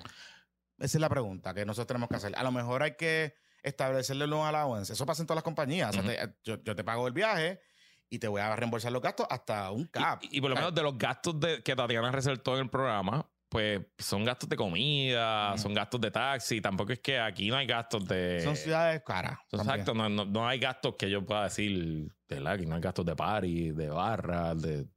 [0.80, 2.34] Esa es la pregunta que nosotros tenemos que hacer.
[2.36, 4.92] A lo mejor hay que establecerle un allowance.
[4.94, 5.96] Eso pasa en todas las compañías.
[5.96, 7.62] O sea, te- yo, yo te pago el viaje
[8.10, 10.22] y te voy a reembolsar los gastos hasta un cap.
[10.24, 13.30] Y, y por lo menos de los gastos de, que Tatiana resaltó en el programa,
[13.50, 16.62] pues son gastos de comida, son gastos de taxi.
[16.62, 18.42] Tampoco es que aquí no hay gastos de.
[18.44, 19.40] son ciudades caras.
[19.52, 22.54] Exacto, no, no, no hay gastos que yo pueda decir, ¿verdad?
[22.54, 24.88] Aquí no hay gastos de party, de barra, de.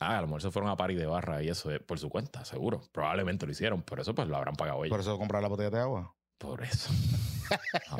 [0.00, 2.08] Ah, a lo mejor se fueron a party de barra y eso es por su
[2.08, 2.82] cuenta, seguro.
[2.92, 4.90] Probablemente lo hicieron, pero eso pues lo habrán pagado ellos.
[4.90, 6.14] Por eso comprar la botella de agua.
[6.38, 6.90] Por eso.
[7.90, 7.96] no.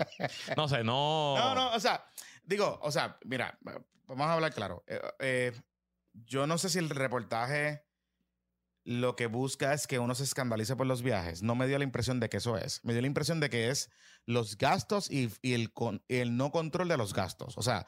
[0.56, 1.36] No sé, no.
[1.36, 2.04] No, no, o sea,
[2.44, 3.58] digo, o sea, mira,
[4.06, 4.84] vamos a hablar claro.
[4.86, 5.52] Eh, eh,
[6.12, 7.85] yo no sé si el reportaje
[8.88, 11.42] lo que busca es que uno se escandalice por los viajes.
[11.42, 12.84] No me dio la impresión de que eso es.
[12.84, 13.90] Me dio la impresión de que es
[14.26, 17.58] los gastos y, y el, con- el no control de los gastos.
[17.58, 17.86] O sea,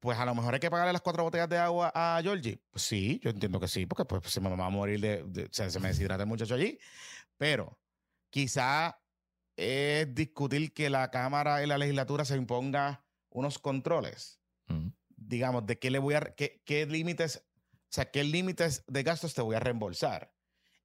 [0.00, 2.60] pues a lo mejor hay que pagarle las cuatro botellas de agua a Georgie.
[2.70, 5.48] Pues sí, yo entiendo que sí, porque pues se me va a morir de, de-
[5.52, 6.78] se, se me deshidrata el muchacho allí.
[7.36, 7.78] Pero
[8.30, 8.98] quizá
[9.56, 14.92] es discutir que la Cámara y la legislatura se imponga unos controles, Ujú.
[15.08, 17.42] digamos, de qué le voy a, qué, qué límites,
[17.94, 20.32] sea, qué límites de gastos te voy a reembolsar.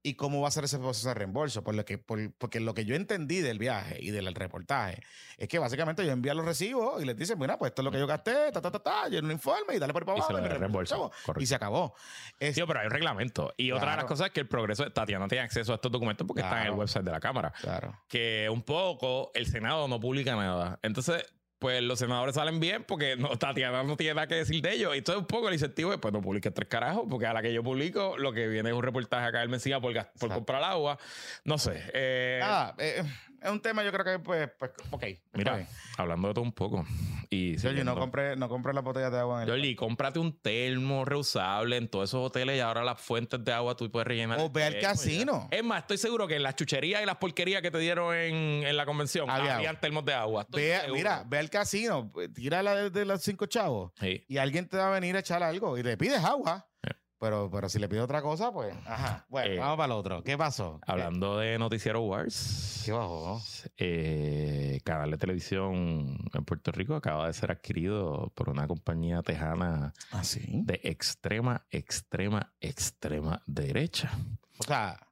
[0.04, 1.64] ¿Y cómo va a ser ese proceso de reembolso?
[1.66, 5.02] Por lo que, por- porque lo que yo entendí del viaje y del reportaje
[5.38, 7.92] es que básicamente yo envío los recibos y les dicen, mira, pues esto es lo
[7.92, 10.22] que yo gasté, ta, ta, ta, ta, lleno un informe y dale por para Y
[10.22, 11.12] se abajo y me reembolsamos.
[11.40, 11.94] Y se acabó.
[12.40, 13.54] Es- Sí, pero hay un reglamento.
[13.58, 14.08] Y otra de las Claro.
[14.08, 16.70] cosas es que el progreso, Tatiana tiene acceso a estos documentos porque están en el
[16.70, 16.80] Claro.
[16.80, 17.54] website de la Cámara.
[17.60, 18.00] claro.
[18.08, 20.80] Que un poco el Senado no publica nada.
[20.84, 21.26] Entonces,
[21.60, 24.94] pues los senadores salen bien porque no, Tatiana no tiene nada que decir de ellos.
[24.96, 27.42] Y entonces un poco el incentivo es, pues no publiques tres carajos, porque a la
[27.42, 30.64] que yo publico, lo que viene es un reportaje acá del Mesías por, por comprar
[30.64, 30.98] agua.
[31.44, 31.84] No sé.
[31.94, 33.04] eh, Nada, eh,
[33.48, 35.04] es un tema yo creo que pues, pues ok.
[35.34, 35.68] mira, bien.
[35.98, 36.86] hablando de todo un poco.
[37.30, 39.56] Y Georgie, no compré, no compré las botellas de agua en el...
[39.56, 43.76] Georgie, cómprate un termo reusable en todos esos hoteles y ahora las fuentes de agua
[43.76, 44.40] tú puedes rellenar.
[44.40, 45.48] O ve al casino.
[45.52, 45.58] ya.
[45.58, 48.34] Es más, estoy seguro que en las chucherías y las porquerías que te dieron en,
[48.66, 49.82] en la convención Había habían agua.
[49.82, 50.42] termos de agua.
[50.44, 50.94] Estoy Ve, seguro.
[50.96, 54.24] mira, ve al casino, tira la de, de los cinco chavos Sí.
[54.28, 56.68] y alguien te va a venir a echar algo y le pides agua.
[56.84, 56.92] Eh.
[57.20, 59.26] Pero, pero si le pides otra cosa, pues, ajá.
[59.30, 60.24] Bueno, Eh, vamos para el otro.
[60.24, 60.80] ¿Qué pasó?
[60.86, 63.42] Hablando de Noticiero Wars, ¿Qué bajó?
[63.78, 69.94] eh, canal de televisión en Puerto Rico acaba de ser adquirido por una compañía tejana
[70.12, 70.46] ¿Ah, sí?
[70.64, 74.12] de extrema, extrema, extrema derecha.
[74.60, 75.07] O sea,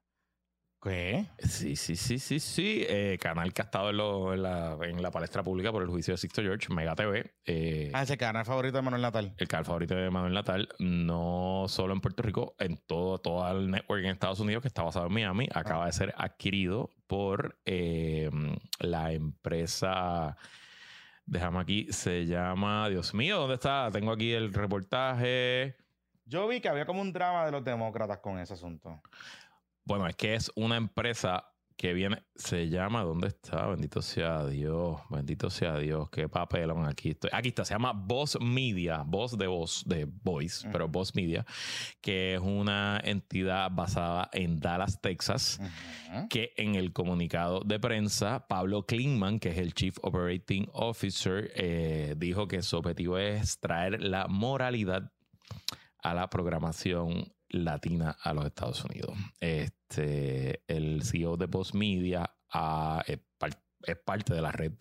[0.82, 1.26] ¿qué?
[1.40, 2.84] Sí, sí, sí, sí, sí.
[2.88, 5.88] Eh, canal que ha estado en, lo- en la, en la palestra pública por el
[5.88, 7.32] juicio de Sixto George, Mega TV.
[7.44, 9.34] eh, Ah, ese canal favorito de Manuel Natal.
[9.36, 13.70] el canal favorito de Manuel Natal, no solo en Puerto Rico, en todo, todo el
[13.70, 18.30] network en Estados Unidos que está basado en Miami, acaba de ser adquirido por eh,
[18.78, 20.36] la empresa.
[21.24, 22.88] Déjame aquí, se llama.
[22.88, 23.88] Dios mío, ¿dónde está?
[23.92, 25.76] Tengo aquí el reportaje.
[26.24, 29.00] Yo vi que había como un drama de los demócratas con ese asunto.
[29.86, 31.44] Bueno, es que es una empresa
[31.76, 33.68] que viene, se llama, ¿dónde está?
[33.68, 37.30] Bendito sea Dios, bendito sea Dios, qué papelón aquí estoy.
[37.32, 41.46] Aquí está, se llama Voz Media, voz de voz, de voice, pero Voz Media,
[42.00, 45.60] que es una entidad basada en Dallas, Texas.
[46.30, 52.14] Que en el comunicado de prensa, Pablo Klingman, que es el Chief Operating Officer, eh,
[52.16, 55.12] dijo que su objetivo es traer la moralidad
[56.02, 59.16] a la programación latina a los Estados Unidos.
[59.40, 63.25] Este, el CEO de Post Media es, par-
[63.86, 64.72] es parte de la red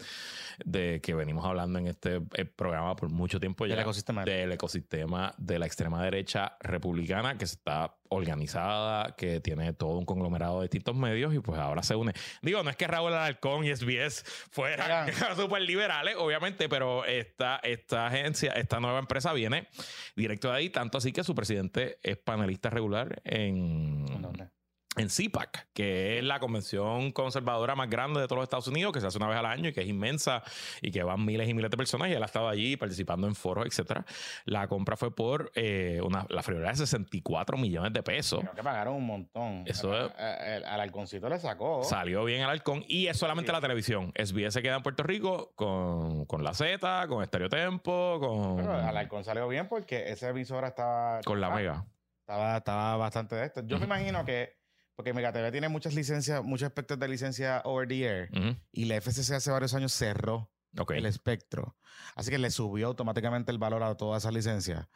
[0.64, 4.26] de que venimos hablando en este eh, programa por mucho tiempo ya Del ecosistema.
[4.26, 10.62] del ecosistema de la extrema derecha republicana que está organizada, que tiene todo un conglomerado
[10.62, 12.14] de distintos medios y pues ahora se une.
[12.42, 18.08] Digo, no es que Raúl Alarcón y SBS fueran súper liberales, obviamente, pero esta, esta
[18.08, 19.68] agencia, esta nueva empresa viene
[20.16, 24.50] directo de ahí, tanto así que su presidente es panelista regular en, ¿En dónde?
[24.98, 29.02] En CPAC, que es la convención conservadora más grande de todos los Estados Unidos, que
[29.02, 30.42] se hace una vez al año y que es inmensa
[30.82, 33.36] y que van miles y miles de personas y él ha estado allí participando en
[33.36, 34.06] foros, etcétera.
[34.46, 38.40] La compra fue por eh, una, la friolera de 64 millones de pesos.
[38.42, 39.64] Creo que pagaron un montón.
[39.66, 41.84] Eso A- es- a- el- al halconcito le sacó.
[41.84, 43.54] Salió bien el halcón y es solamente Sí.
[43.54, 44.12] la televisión.
[44.16, 48.96] SBS se queda en Puerto Rico con, con la Z, con Estereotempo, con, Pero al
[48.98, 51.20] halcón salió bien porque esa emisora estaba.
[51.26, 51.86] con la Mega.
[52.22, 53.62] Estaba, estaba bastante de esto.
[53.66, 54.58] Yo me imagino que.
[54.96, 58.30] Porque Mega TV tiene muchas licencias, muchos espectros de licencia over the air.
[58.72, 60.50] Y la FCC hace varios años cerró
[60.96, 61.76] el espectro.
[62.16, 64.88] Así que le subió automáticamente el valor a todas esas licencias.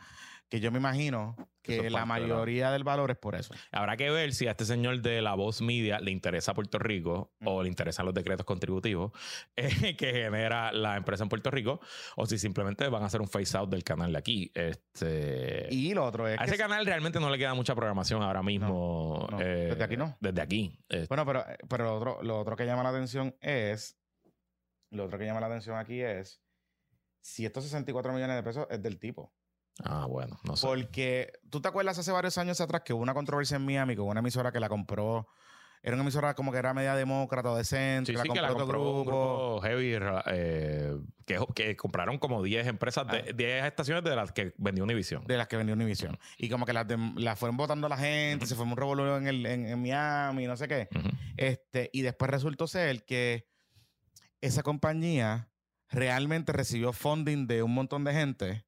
[0.49, 3.53] Que yo me imagino Que la parte de la- mayoría del valor es por eso.
[3.71, 7.33] Habrá que ver si a este señor de la voz media le interesa Puerto Rico
[7.45, 9.11] o le interesan los decretos contributivos
[9.55, 11.79] eh, que genera la empresa en Puerto Rico
[12.15, 14.51] o si simplemente van a hacer un face out del canal de aquí.
[14.55, 18.23] Este, Y lo otro es a que ese canal realmente no le queda mucha programación
[18.23, 19.27] ahora mismo.
[19.29, 19.39] no.
[19.41, 20.17] eh, Desde aquí no.
[20.19, 20.79] Desde aquí.
[20.89, 23.97] Eh, Bueno, pero, pero lo, otro, lo otro que llama la atención es.
[24.89, 26.41] Lo otro que llama la atención aquí es.
[27.21, 29.31] Si estos 64 millones de pesos es del tipo.
[29.83, 30.67] Ah, bueno, no sé.
[30.67, 34.07] Porque tú te acuerdas hace varios años atrás que hubo una controversia en Miami con
[34.07, 35.27] una emisora que la compró.
[35.81, 38.11] Era una emisora como que era media demócrata o de centro.
[38.11, 39.61] Sí, la sí, que compró la otro compró un grupo.
[39.61, 39.93] grupo heavy
[40.25, 43.33] eh, que, que compraron como 10 empresas, de, Ah.
[43.33, 45.23] 10 estaciones de las que vendió Univision.
[45.25, 46.19] De las que vendió Univision.
[46.37, 49.45] Y como que las, las fueron votando la gente, se formó un revolú en, el,
[49.45, 50.89] en, en Miami, no sé qué.
[51.37, 53.47] Este, y después resultó ser que
[54.41, 55.49] esa compañía
[55.87, 58.65] realmente recibió funding de un montón de gente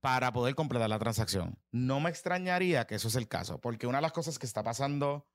[0.00, 1.58] para poder completar la transacción.
[1.72, 4.62] No me extrañaría que eso es el caso, porque una de las cosas que está
[4.62, 5.28] pasando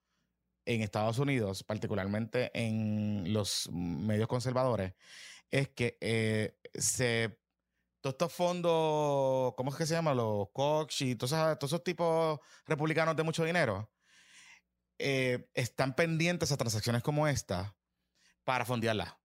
[0.65, 4.93] en Estados Unidos, particularmente en los medios conservadores,
[5.49, 7.41] es que eh, se
[8.01, 10.15] todos estos fondos, ¿cómo es que se llama?
[10.15, 13.91] Los Koch y todos esos, todos esos tipos republicanos de mucho dinero,
[14.97, 17.75] eh, están pendientes a transacciones como esta
[18.43, 19.20] para fondearlas.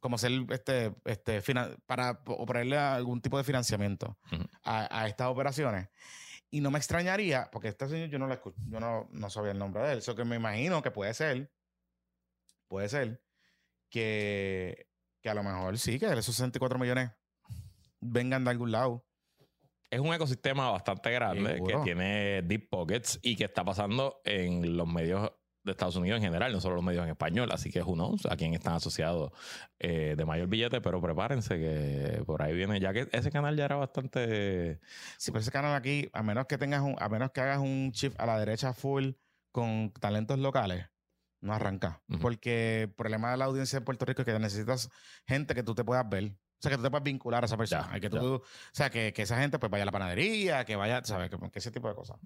[0.00, 1.40] Como ser este, este,
[1.86, 4.18] para po- ponerle algún tipo de financiamiento
[4.64, 5.88] a, a estas operaciones.
[6.50, 9.52] Y no me extrañaría, porque este señor yo no lo escu- yo no, no sabía
[9.52, 9.98] el nombre de él.
[9.98, 11.50] Eso que me imagino que puede ser,
[12.68, 13.22] puede ser,
[13.88, 14.86] que,
[15.20, 17.10] que a lo mejor sí, que esos 64 millones
[18.00, 19.06] vengan de algún lado.
[19.90, 21.78] Es un ecosistema bastante grande Seguro.
[21.78, 25.30] que tiene deep pockets y que está pasando en los medios
[25.64, 27.50] de Estados Unidos en general, no solo los medios en español.
[27.52, 29.30] Así que who knows a quién están asociados
[29.78, 33.64] eh, de mayor billete, pero prepárense que por ahí viene, ya que ese canal ya
[33.64, 34.80] era bastante.
[35.18, 37.90] Si por ese canal aquí, a menos que tengas un, a menos que hagas un
[37.92, 39.10] shift a la derecha full
[39.50, 40.86] con talentos locales,
[41.40, 42.02] no arranca.
[42.08, 42.20] Ujú.
[42.20, 44.90] Porque el problema de la audiencia de Puerto Rico es que necesitas
[45.26, 46.36] gente que tú te puedas ver.
[46.62, 47.88] O sea, que tú te puedas vincular a esa persona.
[47.90, 48.20] Ya, Y que ya.
[48.20, 51.28] tú, o sea, que, que esa gente pues vaya a la panadería, que vaya, ¿sabes?
[51.28, 52.18] Que, que ese tipo de cosas.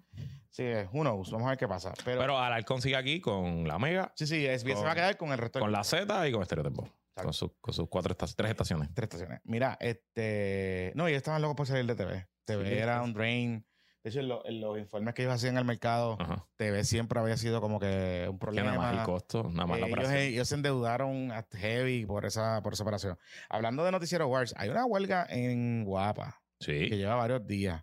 [0.51, 1.31] Sí, who knows.
[1.31, 1.95] Vamos a ver qué pasa.
[2.05, 5.17] Pero, Pero Alarcón sigue aquí con la Mega, sí, sí, se con- va a quedar
[5.17, 6.83] con el resto con la Z y con Stereo Tempo.
[6.85, 7.23] Exacto.
[7.23, 8.91] Con, sus- con sus cuatro tres estaciones.
[8.93, 9.41] tres estaciones.
[9.45, 10.93] Mira, este...
[10.95, 12.29] No, ellos estaban locos por salir de TV.
[12.45, 13.67] TV Sí, era un drain.
[14.07, 16.47] De hecho, en, lo- en los informes que ellos hacían al mercado, Ajá.
[16.55, 18.71] TV siempre había sido como que un Que problema.
[18.71, 20.23] nada más el costo, nada más la ellos, operación.
[20.23, 23.19] ellos se endeudaron a heavy por esa, por esa operación.
[23.49, 27.83] Hablando de Noticiero Wars, hay una huelga en Guapa que lleva varios días.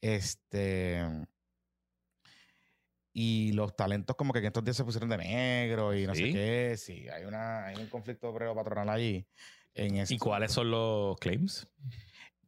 [0.00, 1.04] Este.
[3.12, 6.32] Y los talentos, como que en estos días se pusieron de negro y no sé
[6.32, 6.74] qué.
[6.76, 9.24] Sí, hay, una, hay un conflicto obrero patronal allí.
[9.72, 11.68] En ¿Y cuáles son los claims?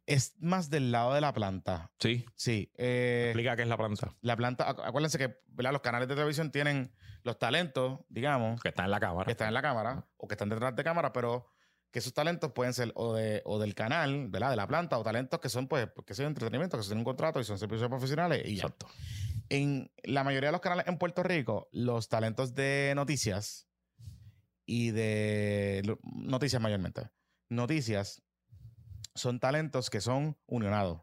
[0.07, 1.91] Es más del lado de la planta.
[1.99, 2.25] Sí.
[2.37, 2.71] Sí.
[2.77, 4.15] eh, Explica qué es la planta.
[4.21, 5.73] la planta, acu- acuérdense que ¿verdad?
[5.73, 6.93] los canales de televisión tienen
[7.25, 9.25] los talentos, digamos, Que está en la cámara.
[9.25, 11.51] que están en la cámara o que están detrás de cámara, pero
[11.91, 14.51] que esos talentos pueden ser o, de, o del canal, ¿verdad?
[14.51, 17.41] De la planta, o talentos que son, pues, que son entretenimiento, que son un contrato
[17.41, 18.63] y son servicios profesionales y ya.
[18.65, 18.87] Exacto.
[19.49, 23.67] En la mayoría de los canales en Puerto Rico, los talentos de noticias
[24.67, 27.09] y de noticias mayormente,
[27.49, 28.23] noticias
[29.17, 31.01] son talentos que son unionados.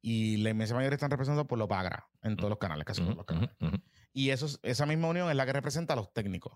[0.00, 3.16] Y la inmensa mayoría están representados por los Pagra en todos los canales, casi todos
[3.16, 3.50] los canales.
[4.12, 6.52] Y eso, es- esa misma unión es la que representa a los técnicos.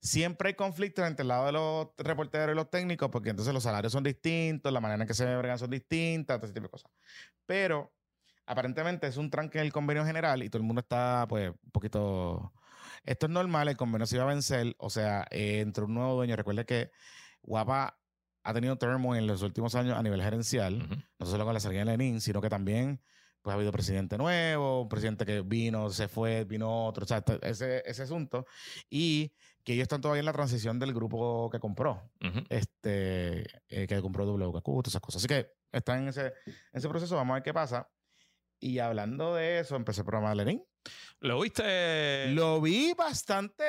[0.00, 3.64] Siempre hay conflictos entre el lado de los reporteros y los técnicos, porque entonces los
[3.64, 6.70] salarios son distintos, la manera en que se bregan son distintas, todo ese tipo de
[6.70, 6.90] cosas.
[7.46, 7.92] Pero
[8.46, 11.70] aparentemente es un tranque en el convenio general y todo el mundo está, pues, un
[11.72, 12.52] poquito.
[13.04, 16.14] Esto es normal, el convenio se iba a vencer, o sea, eh, entró un nuevo
[16.14, 16.36] dueño.
[16.36, 16.90] Recuerde que
[17.42, 17.97] Guapa
[18.48, 20.94] ha tenido turmoil en los últimos años a nivel gerencial Ujú.
[21.18, 23.00] no solo con la salida de Lenin, sino que también
[23.42, 27.20] pues, ha habido presidente nuevo, un presidente que vino, se fue, vino otro, o sea,
[27.20, 28.46] t- ese, ese asunto.
[28.90, 29.32] Y
[29.64, 32.40] que ellos están todavía en la transición del grupo que compró, Ujú.
[32.48, 35.20] este, eh, que compró WKQ, todas esas cosas.
[35.20, 37.88] Así que están en ese, en ese proceso, vamos a ver qué pasa.
[38.60, 40.64] Y hablando de eso, empecé el programa de Lenin.
[41.20, 42.28] ¿Lo viste?
[42.30, 43.64] Lo vi bastante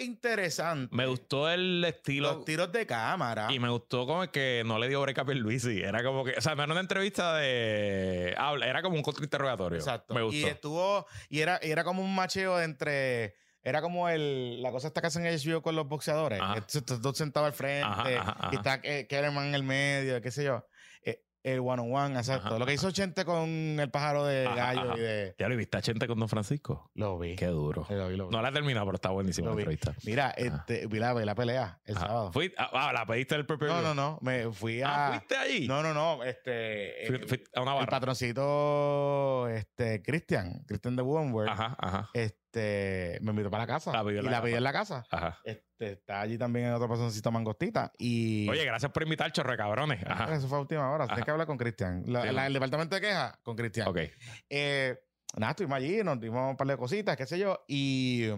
[0.00, 0.94] interesante.
[0.94, 2.32] Me gustó el estilo.
[2.32, 3.52] los tiros de cámara.
[3.52, 5.82] Y me gustó como que no le dio break a Pierluisi.
[5.82, 9.78] Era como que, o sea, no era una entrevista de habla, era como un contrainterrogatorio.
[9.78, 10.14] Exacto.
[10.14, 10.36] Me gustó.
[10.36, 13.36] Y estuvo, y era, era como un macheo entre.
[13.62, 16.38] Era como el, la cosa esta que hacen en HBO con los boxeadores.
[16.56, 17.86] Estos dos sentados al frente.
[17.86, 18.50] Ajá, ajá, ajá.
[18.52, 20.66] Y está Kellerman en el medio, qué sé yo.
[21.44, 22.48] El one on one, exacto.
[22.48, 23.46] Ajá, lo que hizo Chente con
[23.78, 24.96] el pájaro de Ajá, gallo ajá.
[24.96, 25.34] y de.
[25.38, 26.90] ¿Ya lo viste a Chente con Don Francisco?
[26.94, 27.36] Lo vi.
[27.36, 27.86] Qué duro.
[27.90, 28.32] Lo vi, lo vi.
[28.34, 29.62] No la he terminado, pero está buenísima Lo la vi.
[29.74, 29.94] entrevista.
[30.06, 32.32] Mira, este, vi, la, vi la pelea el sábado.
[32.32, 34.18] Fui- ah, ah, la pediste el propio No, no, no.
[34.22, 35.08] Me fui a.
[35.08, 35.68] Ah, ¿fuiste allí?
[35.68, 36.24] No, no, no.
[36.24, 37.04] Este.
[37.06, 37.90] Fui- el- fui a una el barra.
[37.90, 42.10] patroncito, este, Cristian, Cristian de Woodward, Ajá, ajá.
[42.14, 43.92] este, me invitó para la casa.
[43.92, 45.04] La y la la en la casa.
[45.10, 45.40] Ajá.
[45.44, 47.92] Este, está allí también en otro patroncito mangostita.
[47.98, 50.02] Y Oye, gracias por invitar, chorre cabrones.
[50.06, 50.34] Ajá.
[50.34, 51.06] eso fue a última hora.
[51.06, 52.02] Tienes que hablar con Cristian.
[52.06, 53.88] La- Sí, el departamento de quejas con Cristian.
[53.88, 53.98] Ok.
[54.48, 54.98] Eh,
[55.36, 57.64] nada, estuvimos allí, nos dimos un par de cositas, qué sé yo.
[57.68, 58.28] Y.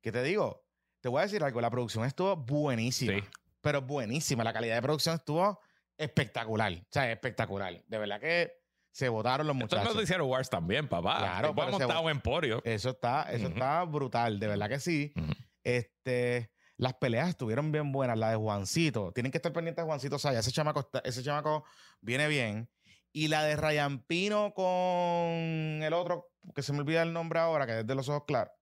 [0.00, 0.64] ¿Qué te digo?
[1.00, 1.60] Te voy a decir algo.
[1.60, 3.14] La producción estuvo buenísima.
[3.14, 3.24] Sí.
[3.60, 4.44] Pero buenísima.
[4.44, 5.60] La calidad de producción estuvo
[5.96, 6.72] espectacular.
[6.72, 7.82] O sea, espectacular.
[7.86, 8.59] De verdad que
[8.92, 9.94] se votaron los Esto es muchachos.
[9.94, 11.18] noticiero Wars también, papá.
[11.18, 12.60] Claro, pero montado un emporio.
[12.64, 15.12] Eso está, eso está brutal, de verdad que sí.
[15.16, 15.32] Ujú.
[15.62, 19.12] Este, las peleas estuvieron bien buenas, la de Juancito.
[19.12, 20.40] Tienen que estar pendientes de Juancito Saya.
[20.40, 21.64] Ese chamaco, está- ese chamaco
[22.00, 22.68] viene bien.
[23.12, 27.66] Y la de Ryan Pino con el otro, que se me olvida el nombre ahora,
[27.66, 28.52] que es de los ojos claros.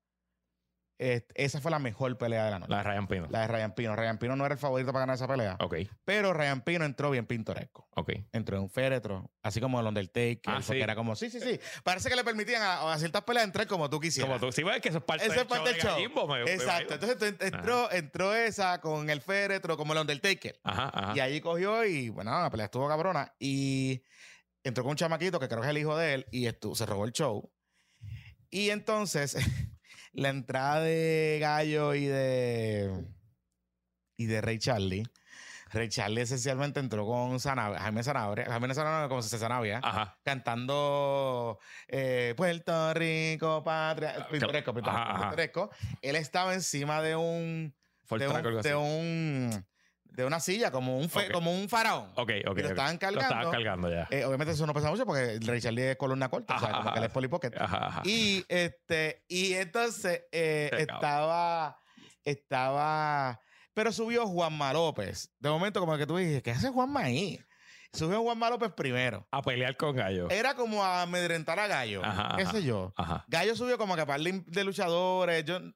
[0.99, 2.71] Esa fue la mejor pelea de la noche.
[2.73, 3.27] La de Ryan Pino.
[3.31, 3.95] La de Ryan Pino.
[3.95, 5.57] Ryan Pino no era el favorito para ganar esa pelea.
[5.61, 7.89] Ok, Pero Ryan Pino entró bien pintoresco.
[7.95, 8.11] ok.
[8.33, 10.41] Entró en un féretro, así como el Undertaker.
[10.47, 10.81] Ah, sí.
[10.81, 11.61] era como, sí, sí, sí.
[11.85, 14.29] Parece que le permitían a, a ciertas peleas entrar como tú quisieras.
[14.29, 16.15] Como tú, si ves que eso es parte Eso del es parte show del de
[16.15, 16.27] show.
[16.29, 16.95] Me- me Exacto.
[16.95, 17.13] imagino.
[17.13, 20.59] Entonces ent- entró, entró esa con el féretro como el Undertaker.
[20.65, 21.13] Ajá, ajá.
[21.17, 23.33] Y allí cogió y, bueno, la pelea estuvo cabrona.
[23.39, 24.03] Y
[24.65, 27.05] entró con un chamaquito que creo que es el hijo de él y se robó
[27.05, 27.51] el show.
[28.51, 29.37] Y entonces,
[30.13, 33.07] la entrada de Gallo y de.
[34.17, 35.05] y de Ray Charlie.
[35.71, 40.19] Ray Charlie esencialmente entró con Sanabria, Jaime Sanabria, Jaime Sanabria como se Sanabria, Ajá.
[40.25, 45.71] cantando eh, Puerto Rico, patria, pintoresco, pintoresco, pintoresco.
[46.01, 47.75] Él estaba encima de un,
[48.09, 49.67] de un,
[50.11, 51.33] de una silla, como un, fe- Ok.
[51.33, 52.11] como un faraón.
[52.17, 52.59] Ok, ok.
[52.59, 53.21] y lo estaban Lo cargando.
[53.21, 54.09] estaban cargando ya.
[54.11, 56.79] Eh, obviamente eso no pesa mucho porque Ray Charlie es columna corta, o sea, Ajá,
[56.79, 57.53] como que él es Polly Pocket.
[57.57, 58.03] Ajá, ajá.
[58.05, 61.79] Y este, y entonces eh, estaba,
[62.25, 63.41] estaba,
[63.75, 65.31] pero subió Juanma López.
[65.39, 67.39] De momento, como que tú dices, ¿qué hace Juanma ahí?
[67.93, 69.27] Subió Juanma López primero.
[69.31, 70.29] A pelear con Gallo.
[70.31, 72.53] Era como a amedrentar a Gallo, Ajá, qué ajá.
[72.53, 72.93] sé yo.
[72.97, 73.25] Ajá.
[73.29, 75.45] Gallo subió como que a par de de luchadores.
[75.45, 75.73] Yo, eh,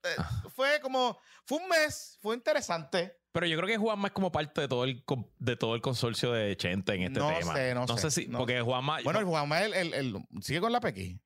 [0.54, 3.16] fue como, fue un mes, fue interesante.
[3.32, 5.02] Pero yo creo que Juanma es como parte de todo el,
[5.38, 7.54] de todo el consorcio de Chente en este No tema.
[7.54, 10.80] sé, no sé, si, no porque Juanma, Bueno, Juanma el, el- el- sigue con la
[10.80, 11.18] Pequi.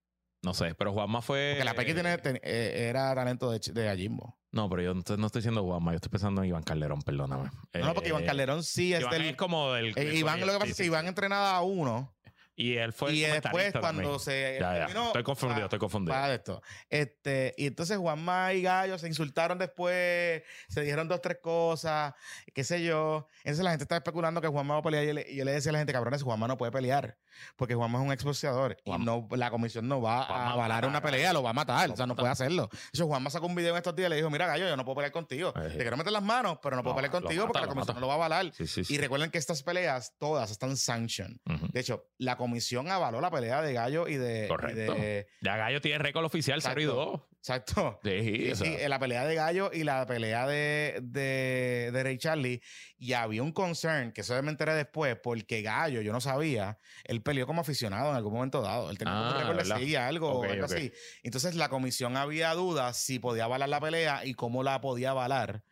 [0.43, 1.55] no sé, pero Juanma fue.
[1.57, 4.39] Porque la Pequi tiene, ten- eh, era talento de, de Gallimbo.
[4.53, 7.51] No, pero yo no estoy, no diciendo Juanma, yo estoy pensando en Iván Calderón, perdóname.
[7.75, 9.23] No, porque Iván Eh, Calderón sí es Iván del.
[9.27, 9.93] es como del.
[9.99, 12.16] eh, Iván, lo que pasa es que Iván entrenaba a uno.
[12.59, 14.21] Y él fue el y después, comentarista cuando también.
[14.21, 14.57] se.
[14.59, 14.79] Ya, ya.
[14.87, 16.17] terminó, Estoy confundido, pa- estoy confundido.
[16.27, 16.63] de esto.
[16.89, 22.15] Este, y entonces Juanma y Gallo se insultaron después, se dijeron dos, tres cosas,
[22.55, 23.27] qué sé yo.
[23.45, 25.05] Entonces la gente está especulando que Juanma va a pelear.
[25.05, 27.19] Y yo le, y yo le decía a la gente, cabrones, Juanma no puede pelear.
[27.57, 28.79] Porque Juanma es un exboxeador.
[28.85, 31.91] Y no, la comisión no va Juanma a avalar una pelea, lo va a matar.
[31.91, 32.71] o sea, no puede hacerlo.
[32.93, 34.85] Hecho, Juanma sacó un video en estos días y le dijo, mira, Gallo, yo no
[34.87, 35.53] puedo pelear contigo.
[35.57, 37.89] Eh, Te quiero meter las manos, pero no puedo pelear contigo mata, porque la comisión
[37.89, 37.95] mata.
[37.95, 38.51] no lo va a avalar.
[38.55, 38.95] Sí, sí, sí.
[38.95, 41.37] Y recuerden que estas peleas, todas están sanctioned.
[41.45, 41.67] Ujú.
[41.73, 42.45] De hecho, la comisión
[42.90, 44.44] avaló la pelea de Gallo y de.
[44.44, 44.94] y Correcto.
[44.94, 47.05] de- Ya Gallo tiene récord oficial 0 y Exacto.
[47.05, 47.20] 2.
[47.38, 48.01] exacto.
[48.05, 52.18] Sí, Sí, sí, en la pelea de Gallo y la pelea de, de, de Ray
[52.18, 52.61] Charlie.
[52.99, 57.22] Y había un concern, que eso me enteré después, porque Gallo, yo no sabía, él
[57.22, 58.90] peleó como aficionado en algún momento dado.
[58.90, 60.92] Él tenía Ah, un récord de algo, algo así.
[61.22, 65.62] Entonces la comisión había dudas si podía avalar la pelea y cómo la podía avalar.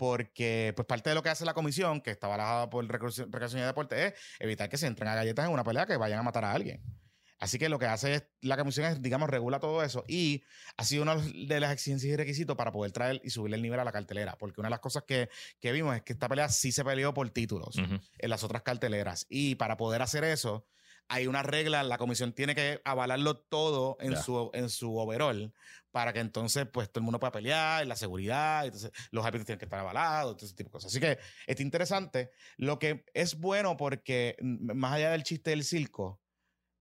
[0.00, 3.66] Porque, pues, parte de lo que hace la comisión, que está avalada por Recreación y
[3.66, 6.42] Deporte, es evitar que se entren a galletas en una pelea que vayan a matar
[6.42, 6.82] a alguien.
[7.38, 10.42] Así que lo que hace es, la comisión es, digamos, regula todo eso y
[10.78, 13.78] ha sido una de las exigencias y requisitos para poder traer y subirle el nivel
[13.78, 14.38] a la cartelera.
[14.38, 15.28] Porque una de las cosas que,
[15.60, 18.00] que vimos es que esta pelea sí se peleó por títulos ujú.
[18.16, 19.26] en las otras carteleras.
[19.28, 20.66] Y para poder hacer eso,
[21.10, 24.22] hay una regla, la comisión tiene que avalarlo todo en, Ya.
[24.22, 25.52] su, en su overall
[25.90, 29.58] para que entonces pues todo el mundo pueda pelear, la seguridad, entonces los árbitros tienen
[29.58, 30.92] que estar avalados, todo ese tipo de cosas.
[30.92, 32.30] Así que está interesante.
[32.56, 36.20] Lo que es bueno porque más allá del chiste del circo,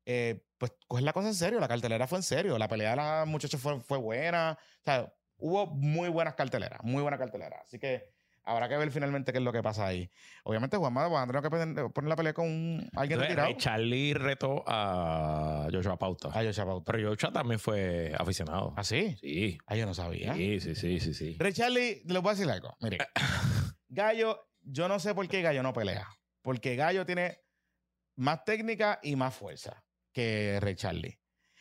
[0.05, 2.95] eh, pues coger la cosa en serio, la cartelera fue en serio, la pelea de
[2.97, 7.61] la muchacha fue, fue buena, o sea, hubo muy buenas carteleras, muy buena cartelera.
[7.63, 8.11] Así que
[8.49, 10.09] habrá que ver finalmente qué es lo que pasa ahí.
[10.43, 13.47] Obviamente Juanma va a tener que poner, la pelea con alguien Entonces, retirado.
[13.47, 16.29] Ray Charlie retó a Joshua Pauta.
[16.33, 16.91] Ay, Joshua Pauta.
[16.91, 18.73] Pero Joshua también fue aficionado.
[18.75, 19.15] ¿Ah, sí?
[19.21, 19.57] Sí.
[19.67, 20.33] Ay, yo no sabía.
[20.33, 21.37] Sí, sí, sí, sí, sí.
[21.39, 22.75] Ray Charlie, les voy a decir algo.
[22.81, 22.97] Mire,
[23.89, 26.07] Gallo, yo no sé por qué Gallo no pelea.
[26.41, 27.39] Porque Gallo tiene
[28.15, 31.19] más técnica y más fuerza que Ray Charlie.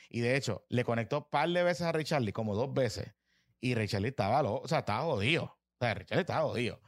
[0.09, 3.14] Y de hecho, le conectó un par de veces a Ray Charlie, como dos veces.
[3.61, 5.58] Y Ray Charlie estaba, lo, o sea, estaba jodido.
[5.81, 6.81] O sea, Ray Charlie estaba jodido.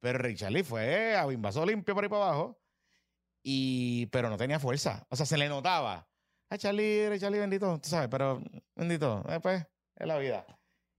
[0.00, 2.60] Pero Ray Charlie fue a bimbazo limpio por ahí para abajo.
[3.42, 5.06] Y, pero no tenía fuerza.
[5.08, 6.08] O sea, se le notaba.
[6.50, 8.42] A Charlie, Ray Charlie, bendito, tú sabes, pero
[8.74, 9.24] bendito.
[9.28, 9.66] Después,
[9.96, 10.44] es la vida.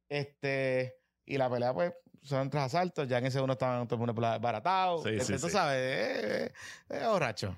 [0.10, 3.08] Este, y la pelea, pues, son tres asaltos.
[3.08, 5.04] Ya en ese uno estaban todo el mundo baratado.
[5.04, 5.54] Sí, este, sí, tú sí.
[5.54, 6.54] sabes, eh,
[6.90, 7.58] eh, borracho.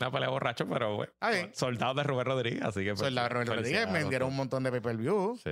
[0.00, 1.12] Una pelea borracho, pero bueno.
[1.20, 1.32] Ah.
[1.52, 2.94] Soldados de Rubén Rodríguez, así que.
[2.94, 5.38] pues, la Roberto Rodríguez, felicidades, vendieron un montón de pay-per-view.
[5.42, 5.50] Sí.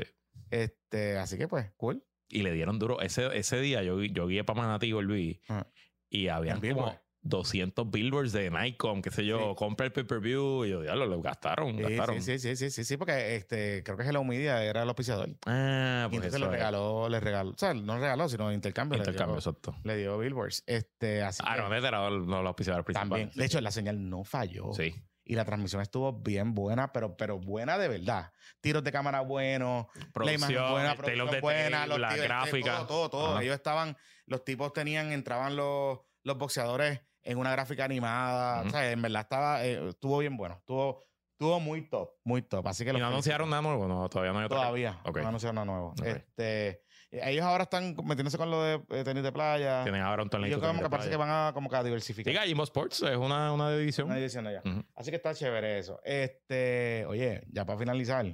[0.51, 2.03] Este, así que, pues, cool.
[2.29, 3.01] Y le dieron duro.
[3.01, 5.41] Ese, ese día yo, yo guié para Manatí, volví.
[5.49, 5.67] Ajá.
[6.11, 6.99] Y habían como Billboard.
[7.23, 9.55] 200 billboards de Nikon, qué sé yo, Sí.
[9.57, 10.65] compra el pay-per-view.
[10.65, 12.23] Y yo, diablo, lo gastaron, Sí, gastaron.
[12.23, 15.29] sí, sí, sí, sí, sí, sí, porque este, creo que Hello Media era el auspiciador.
[15.45, 18.97] Ah, y pues entonces eso le regaló, le regaló, o sea, no regaló, sino intercambio.
[18.99, 19.77] Intercambio, le dio, exacto.
[19.85, 20.63] le dio billboards.
[20.67, 23.09] Este, así Ah, que no, era no lo auspiciador principal.
[23.09, 23.31] también.
[23.35, 24.73] De hecho, la señal no falló.
[24.73, 24.95] Sí.
[25.31, 28.33] Y la transmisión estuvo bien buena, pero, pero buena de verdad.
[28.63, 32.77] Tiros de cámara buenos, la imagen buena, producción the buena, los la tiros, gráfica.
[32.79, 33.33] Todo, todo, todo.
[33.35, 33.43] Ajá.
[33.43, 38.63] Ellos estaban, los tipos tenían, entraban los, los boxeadores en una gráfica animada.
[38.63, 40.55] O sea, en verdad estaba, eh, estuvo bien bueno.
[40.61, 42.67] Estuvo, estuvo muy top, muy top.
[42.67, 43.87] Así que ¿Y no anunciaron nada nuevo?
[43.87, 44.57] No, todavía no hay otra.
[44.57, 44.99] Todavía.
[45.05, 45.95] No anunciaron nada nuevo.
[46.03, 49.83] Este, ellos ahora están metiéndose con lo de eh, tenis de playa.
[49.83, 50.51] Tienen ahora un torneo.
[50.51, 52.31] yo como que parece que van a, como que a diversificar.
[52.33, 54.07] Diga, Jimbo Sports es una, una división.
[54.09, 54.63] Una división allá.
[54.95, 56.01] Así que está chévere eso.
[56.05, 58.27] Este, oye, ya para finalizar,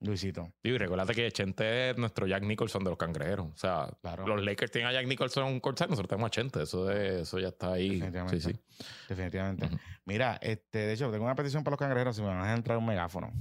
[0.00, 0.52] Luisito.
[0.64, 3.46] Y recuérdate que Chente es nuestro Jack Nicholson de los cangrejeros.
[3.46, 4.26] O sea, Claro.
[4.26, 6.62] los Lakers tienen a Jack Nicholson courtside, nosotros tenemos a Chente.
[6.64, 8.00] Eso, de- eso ya está ahí.
[8.00, 8.40] Definitivamente.
[8.40, 8.84] Sí, sí.
[9.08, 9.70] Definitivamente.
[10.04, 12.76] Mira, este, de hecho, tengo una petición para los cangrejeros si me van a entrar
[12.78, 13.32] un megáfono.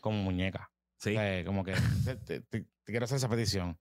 [0.00, 0.70] Como muñeca.
[0.96, 1.10] Sí.
[1.16, 1.72] O sea, como que
[2.24, 3.78] te, te- te- quiero hacer esa petición.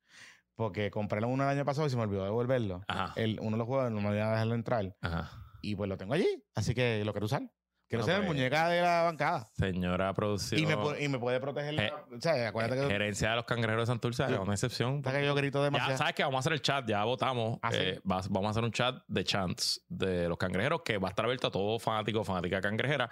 [0.55, 2.81] porque compré uno el año pasado y se me olvidó devolverlo.
[2.87, 3.13] Ajá.
[3.15, 4.93] El, uno de los juegos no me voy a dejarlo entrar.
[5.01, 5.31] Ajá.
[5.61, 6.43] Y pues lo tengo allí.
[6.53, 7.43] Así que lo quiero usar.
[7.87, 9.47] Quiero ser el pues, muñeca de la bancada.
[9.57, 10.59] Señora producción.
[10.61, 11.73] Y me, pu- y me puede proteger.
[11.73, 15.01] la- Eh, o sea, acuérdate que, Gerencia de los cangrejeros de Santurce, es una excepción.
[15.01, 15.97] que yo grito Ya demasiado.
[15.97, 17.57] sabes que vamos a hacer el chat, ya votamos.
[17.63, 17.77] ¿Ah, sí?
[17.79, 21.11] Eh, vas- vamos a hacer un chat de chants de los cangrejeros que va a
[21.11, 23.09] estar abierto a todo fanático fanática cangrejera.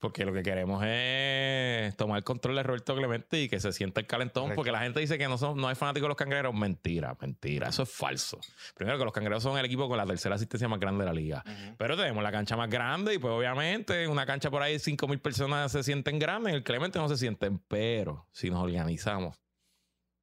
[0.00, 4.06] Porque lo que queremos es tomar control de Roberto Clemente y que se sienta el
[4.06, 4.44] calentón.
[4.44, 4.56] Correcto.
[4.56, 6.54] Porque la gente dice que no, son, no hay fanáticos de los cangrejeros.
[6.54, 7.68] Mentira, mentira.
[7.68, 8.40] Eso es falso.
[8.74, 11.12] Primero que los cangrejeros son el equipo con la tercera asistencia más grande de la
[11.12, 11.44] liga.
[11.76, 15.18] Pero tenemos la cancha más grande y pues obviamente una cancha por ahí 5 mil
[15.18, 19.38] personas se sienten grandes, en el Clemente no se sienten, pero si nos organizamos,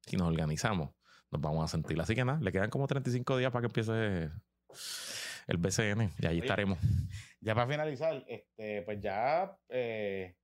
[0.06, 0.90] si nos organizamos,
[1.30, 2.00] nos vamos a sentir.
[2.00, 4.30] Así que nada, le quedan como 35 días para que empiece
[5.48, 6.78] el BCN y ahí estaremos.
[7.40, 10.36] Ya para finalizar, este, pues ya eh,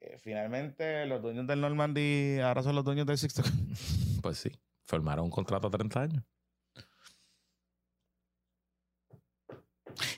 [0.00, 3.42] eh, finalmente los dueños del Normandy ahora son los dueños del Sixto.
[4.22, 4.50] Pues sí,
[4.86, 6.24] formaron un contrato a 30 años.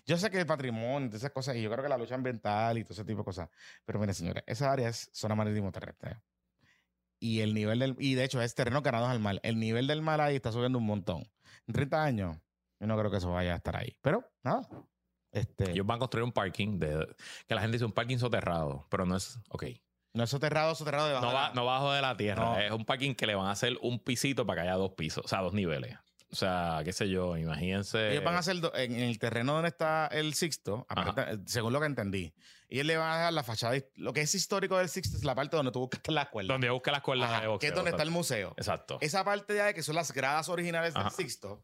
[0.07, 2.79] Yo sé que el patrimonio y esas cosas, y yo creo que la lucha ambiental
[2.79, 3.51] y todo ese tipo de cosas.
[3.85, 6.17] Pero miren, señores, esa área es zona marítimo terrestre.
[7.21, 7.97] Y el nivel del.
[7.99, 9.41] Y de hecho, es terreno ganados al mar.
[9.43, 11.29] El nivel del mar ahí está subiendo un montón.
[11.67, 12.39] En 30 años,
[12.81, 13.97] yo no creo que eso vaya a estar ahí.
[14.03, 14.69] Pero nada.
[15.31, 17.07] Este, Ellos van a construir un parking de
[17.47, 19.65] que la gente dice un parking soterrado, pero no es, ok.
[20.15, 21.27] no es soterrado, soterrado debajo.
[21.27, 22.43] No, de la- no bajo de la tierra.
[22.45, 22.59] No.
[22.59, 25.25] Es un parking que le van a hacer un pisito para que haya dos pisos,
[25.25, 25.97] o sea, dos niveles.
[26.31, 28.11] O sea, qué sé yo, imagínense.
[28.13, 31.81] Ellos van a hacer do- en, el terreno donde está el Sixto, aparenta- según lo
[31.81, 32.35] que entendí.
[32.69, 33.79] Y él le van a dejar la fachada.
[33.97, 36.53] Lo que es histórico del Sixto es la parte donde tú buscas la cuerda.
[36.53, 37.59] Donde busca las cuerdas de boxeo.
[37.59, 38.53] que es donde está el museo.
[38.59, 38.99] Exacto.
[39.01, 41.05] Esa parte de ahí, que son las gradas originales Ajá.
[41.05, 41.63] del Sixto,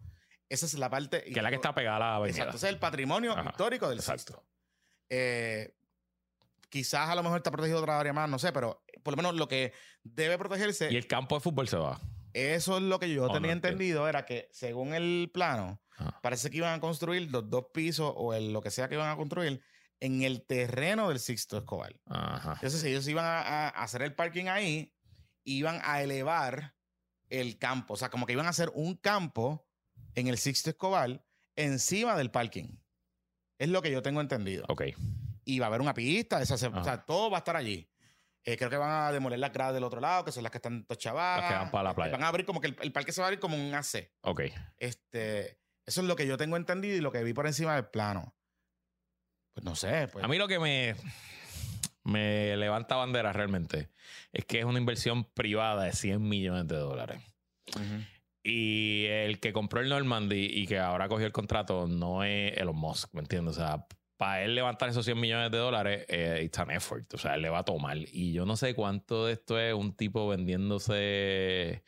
[0.49, 1.22] esa es la parte.
[1.24, 2.36] que es la que está pegada a la avenida.
[2.38, 4.32] Exacto, ese es el patrimonio Ajá, histórico del exacto.
[4.34, 4.45] Sixto.
[5.11, 5.74] Eh,
[6.68, 9.34] quizás a lo mejor está protegido otra área más, no sé, pero por lo menos
[9.34, 9.72] lo que
[10.03, 12.01] debe protegerse, Y el campo de fútbol se va.
[12.32, 16.18] eso es lo que yo Oh, tenía entendido, era que según el plano, Ajá.
[16.22, 19.11] parece que iban a construir los dos pisos o el, lo que sea que iban
[19.11, 19.62] a construir
[20.01, 21.95] en el terreno del Sixto Escobar.
[22.07, 22.55] Ajá.
[22.55, 24.92] Entonces ellos iban a, a hacer el parking ahí,
[25.45, 26.74] iban a elevar
[27.30, 29.64] el campo, o sea, como que iban a hacer un campo
[30.15, 31.25] en el Sixto Escobar
[31.57, 32.77] encima del parking.
[33.59, 34.65] Es lo que yo tengo entendido.
[34.69, 34.83] Ok.
[35.45, 37.89] Y va a haber una pista, esa se- o sea, todo va a estar allí.
[38.47, 40.59] Eh, creo que van a demoler las gradas del otro lado, que son las que
[40.59, 41.41] están tochavadas.
[41.43, 42.12] Las que van para la playa.
[42.12, 44.11] Van a abrir como que el, el parque se va a abrir como un AC.
[44.23, 44.43] Ok.
[44.77, 47.87] Este, eso es lo que yo tengo entendido y lo que vi por encima del
[47.87, 48.35] plano.
[49.55, 50.09] Pues no sé.
[50.09, 50.95] Pues, A mí lo que me,
[52.03, 53.89] me levanta bandera realmente
[54.33, 57.23] es que es una inversión privada de 100 millones de dólares.
[57.75, 58.05] Ujú.
[58.47, 62.76] Y el que compró el Normandy y que ahora cogió el contrato no es Elon
[62.76, 63.57] Musk, ¿me entiendes?
[63.57, 63.86] O sea,
[64.18, 67.12] para él levantar esos 100 millones de dólares, eh, it's an effort.
[67.14, 67.97] O sea, él le va a tomar.
[67.97, 71.82] Y yo no sé cuánto de esto es un tipo vendiéndose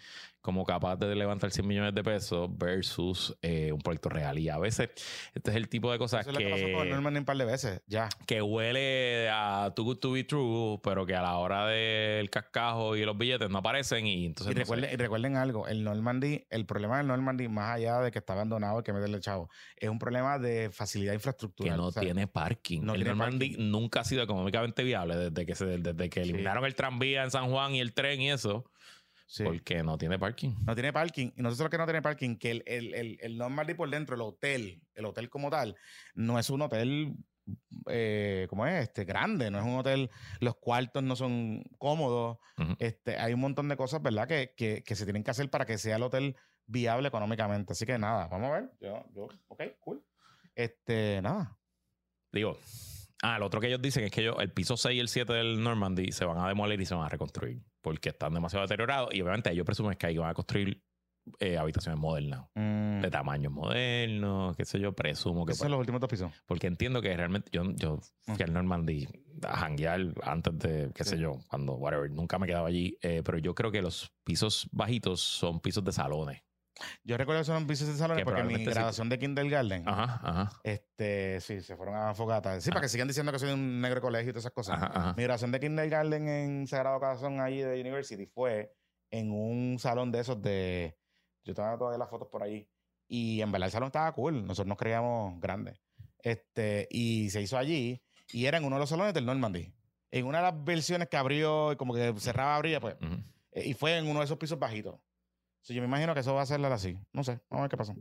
[0.47, 4.39] como capaz de levantar 100 millones de pesos versus eh, un proyecto real.
[4.39, 4.91] Y a veces,
[5.35, 7.17] este es el tipo de cosas Eso es lo que pasó con el que, Norman
[7.17, 7.83] un par de veces.
[7.89, 8.09] Ya.
[8.27, 12.95] que huele a too good to be true, pero que a la hora del cascajo
[12.97, 14.07] y los billetes no aparecen.
[14.07, 14.53] Y entonces.
[14.53, 18.11] Y no recuerden, y recuerden algo, el Normandy, el problema del Normandy, más allá de
[18.13, 21.77] que está abandonado y que meterle chavo, es un problema de facilidad que infraestructural.
[21.77, 22.83] no o sea, tiene parking.
[22.83, 23.71] no el tiene Normandy parking.
[23.71, 26.31] nunca ha sido económicamente viable desde que se, desde que Sí.
[26.31, 28.65] eliminaron el tranvía en San Juan y el tren y eso,
[29.27, 29.45] sí.
[29.45, 30.55] porque no tiene parking.
[30.65, 31.31] No tiene parking.
[31.37, 34.15] Y no solo que no tiene parking, que el, el, el, el Normandy por dentro,
[34.15, 35.77] el hotel, el hotel como tal,
[36.15, 37.15] no es un hotel,
[37.89, 38.83] eh, ¿cómo es?
[38.83, 40.11] Este, grande, no es un hotel,
[40.41, 42.39] los cuartos no son cómodos.
[42.79, 44.27] Este, hay un montón de cosas, ¿verdad?
[44.27, 47.73] Que, que, que se tienen que hacer para que sea el hotel viable económicamente.
[47.73, 48.71] Así que nada, vamos a ver.
[48.81, 50.05] Yo, yo, ok, cool.
[50.55, 51.59] Este, nada.
[52.33, 52.59] Digo,
[53.23, 55.33] ah, lo otro que ellos dicen es que ellos, el piso 6 y el 7
[55.33, 59.15] del Normandy se van a demoler y se van a reconstruir porque están demasiado deteriorados
[59.15, 60.83] y obviamente ellos presumen que ahí van a construir
[61.41, 62.47] eh, habitaciones modernas.
[62.55, 66.31] Mm, De tamaños modernos, qué sé yo, presumo que esos son los últimos dos pisos.
[66.47, 69.09] Porque entiendo que realmente yo, yo fui al Normandy
[69.43, 72.97] a janguear antes de, qué sé yo, cuando, whatever, nunca me quedaba allí.
[73.03, 76.43] eh, pero yo creo que los pisos bajitos son pisos de salones.
[77.05, 78.75] Yo recuerdo que son pisos de salones Que porque mi probablemente sí.
[78.75, 80.61] graduación de kindergarten, Ajá, ajá.
[80.63, 82.61] este, sí, se fueron a fogata.
[82.61, 82.75] Sí, Ajá.
[82.75, 84.77] para que sigan diciendo que soy un negro colegio y todas esas cosas.
[84.77, 85.15] Ajá, ajá.
[85.17, 88.75] Mi graduación de kindergarten en Sagrado Corazón allí de University fue
[89.11, 90.99] en un salón de esos de...
[91.45, 92.69] Yo tengo todavía las fotos por allí.
[93.09, 94.45] Y en verdad el salón estaba cool.
[94.45, 95.81] Nosotros nos creíamos grandes.
[96.19, 98.03] Este, y se hizo allí.
[98.33, 99.73] Y era en uno de los salones del Normandy.
[100.11, 102.97] En una de las versiones que abrió y como que cerraba, abría, pues.
[103.01, 103.15] Ujú.
[103.53, 104.99] eh, Y fue en uno de esos pisos bajitos.
[105.67, 106.97] So, yo me imagino que eso va a ser así.
[107.13, 107.41] No sé.
[107.51, 107.93] Vamos a ver qué pasa.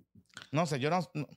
[0.51, 0.99] No sé, yo no...
[1.15, 1.27] no-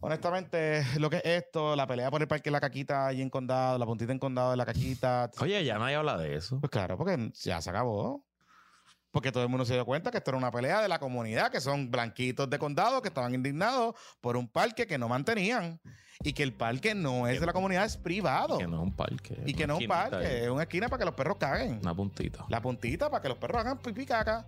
[0.00, 3.30] Honestamente, lo que es esto, la pelea por el parque de la caquita allí en
[3.30, 5.30] Condado, la puntita en Condado de la caquita.
[5.40, 6.60] Oye, ya nadie habla de eso.
[6.60, 8.22] Pues claro, porque ya se acabó.
[9.10, 11.50] porque todo el mundo se dio cuenta que esto era una pelea de la comunidad,
[11.50, 15.80] que son blanquitos de condado que estaban indignados por un parque que no mantenían
[16.22, 18.58] y que el parque no es de la comunidad, es privado.
[18.58, 19.42] Que no es un parque.
[19.46, 21.78] Y que no es un parque, es una esquina para que los perros caguen.
[21.80, 22.44] Una puntita.
[22.50, 24.46] La puntita para que los perros hagan pipí caca.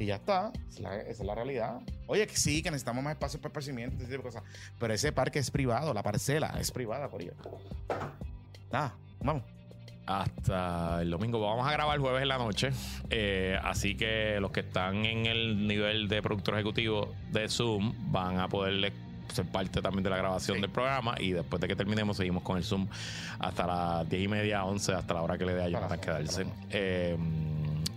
[0.00, 0.50] Y ya está.
[0.54, 1.80] Esa es la, esa es la realidad.
[2.06, 4.42] Oye, que sí, que necesitamos más espacio para esparcimiento, ese tipo de cosas.
[4.78, 7.34] Pero ese parque es privado, la parcela es privada, por ello.
[8.72, 9.42] Nada, vamos.
[10.06, 11.38] Hasta el domingo.
[11.40, 12.70] Vamos a grabar el jueves en la noche.
[13.10, 18.40] Eh, así que los que están en el nivel de productor ejecutivo de Zoom van
[18.40, 18.92] a poder
[19.32, 20.60] ser parte también de la grabación Sí.
[20.62, 21.14] del programa.
[21.20, 22.88] Y después de que terminemos, seguimos con el Zoom
[23.38, 26.46] hasta las 10 y media, 11, hasta la hora que le dé a once, quedarse.
[26.70, 27.16] Eh,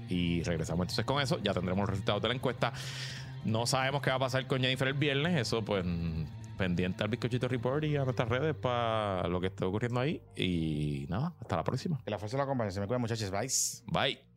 [0.10, 1.40] y regresamos entonces con eso.
[1.44, 2.74] Ya tendremos los resultados de la encuesta.
[3.46, 5.40] No sabemos qué va a pasar con Jennifer el viernes.
[5.40, 5.86] Eso, pues,
[6.58, 10.22] pendiente al Bizcochito Report y a nuestras redes para lo que esté ocurriendo ahí.
[10.36, 12.00] Y nada, hasta la próxima.
[12.04, 12.72] Que la fuerza la acompañe.
[12.72, 13.32] Se me cuida, muchachos.
[13.32, 13.50] Bye.
[13.88, 14.33] Bye.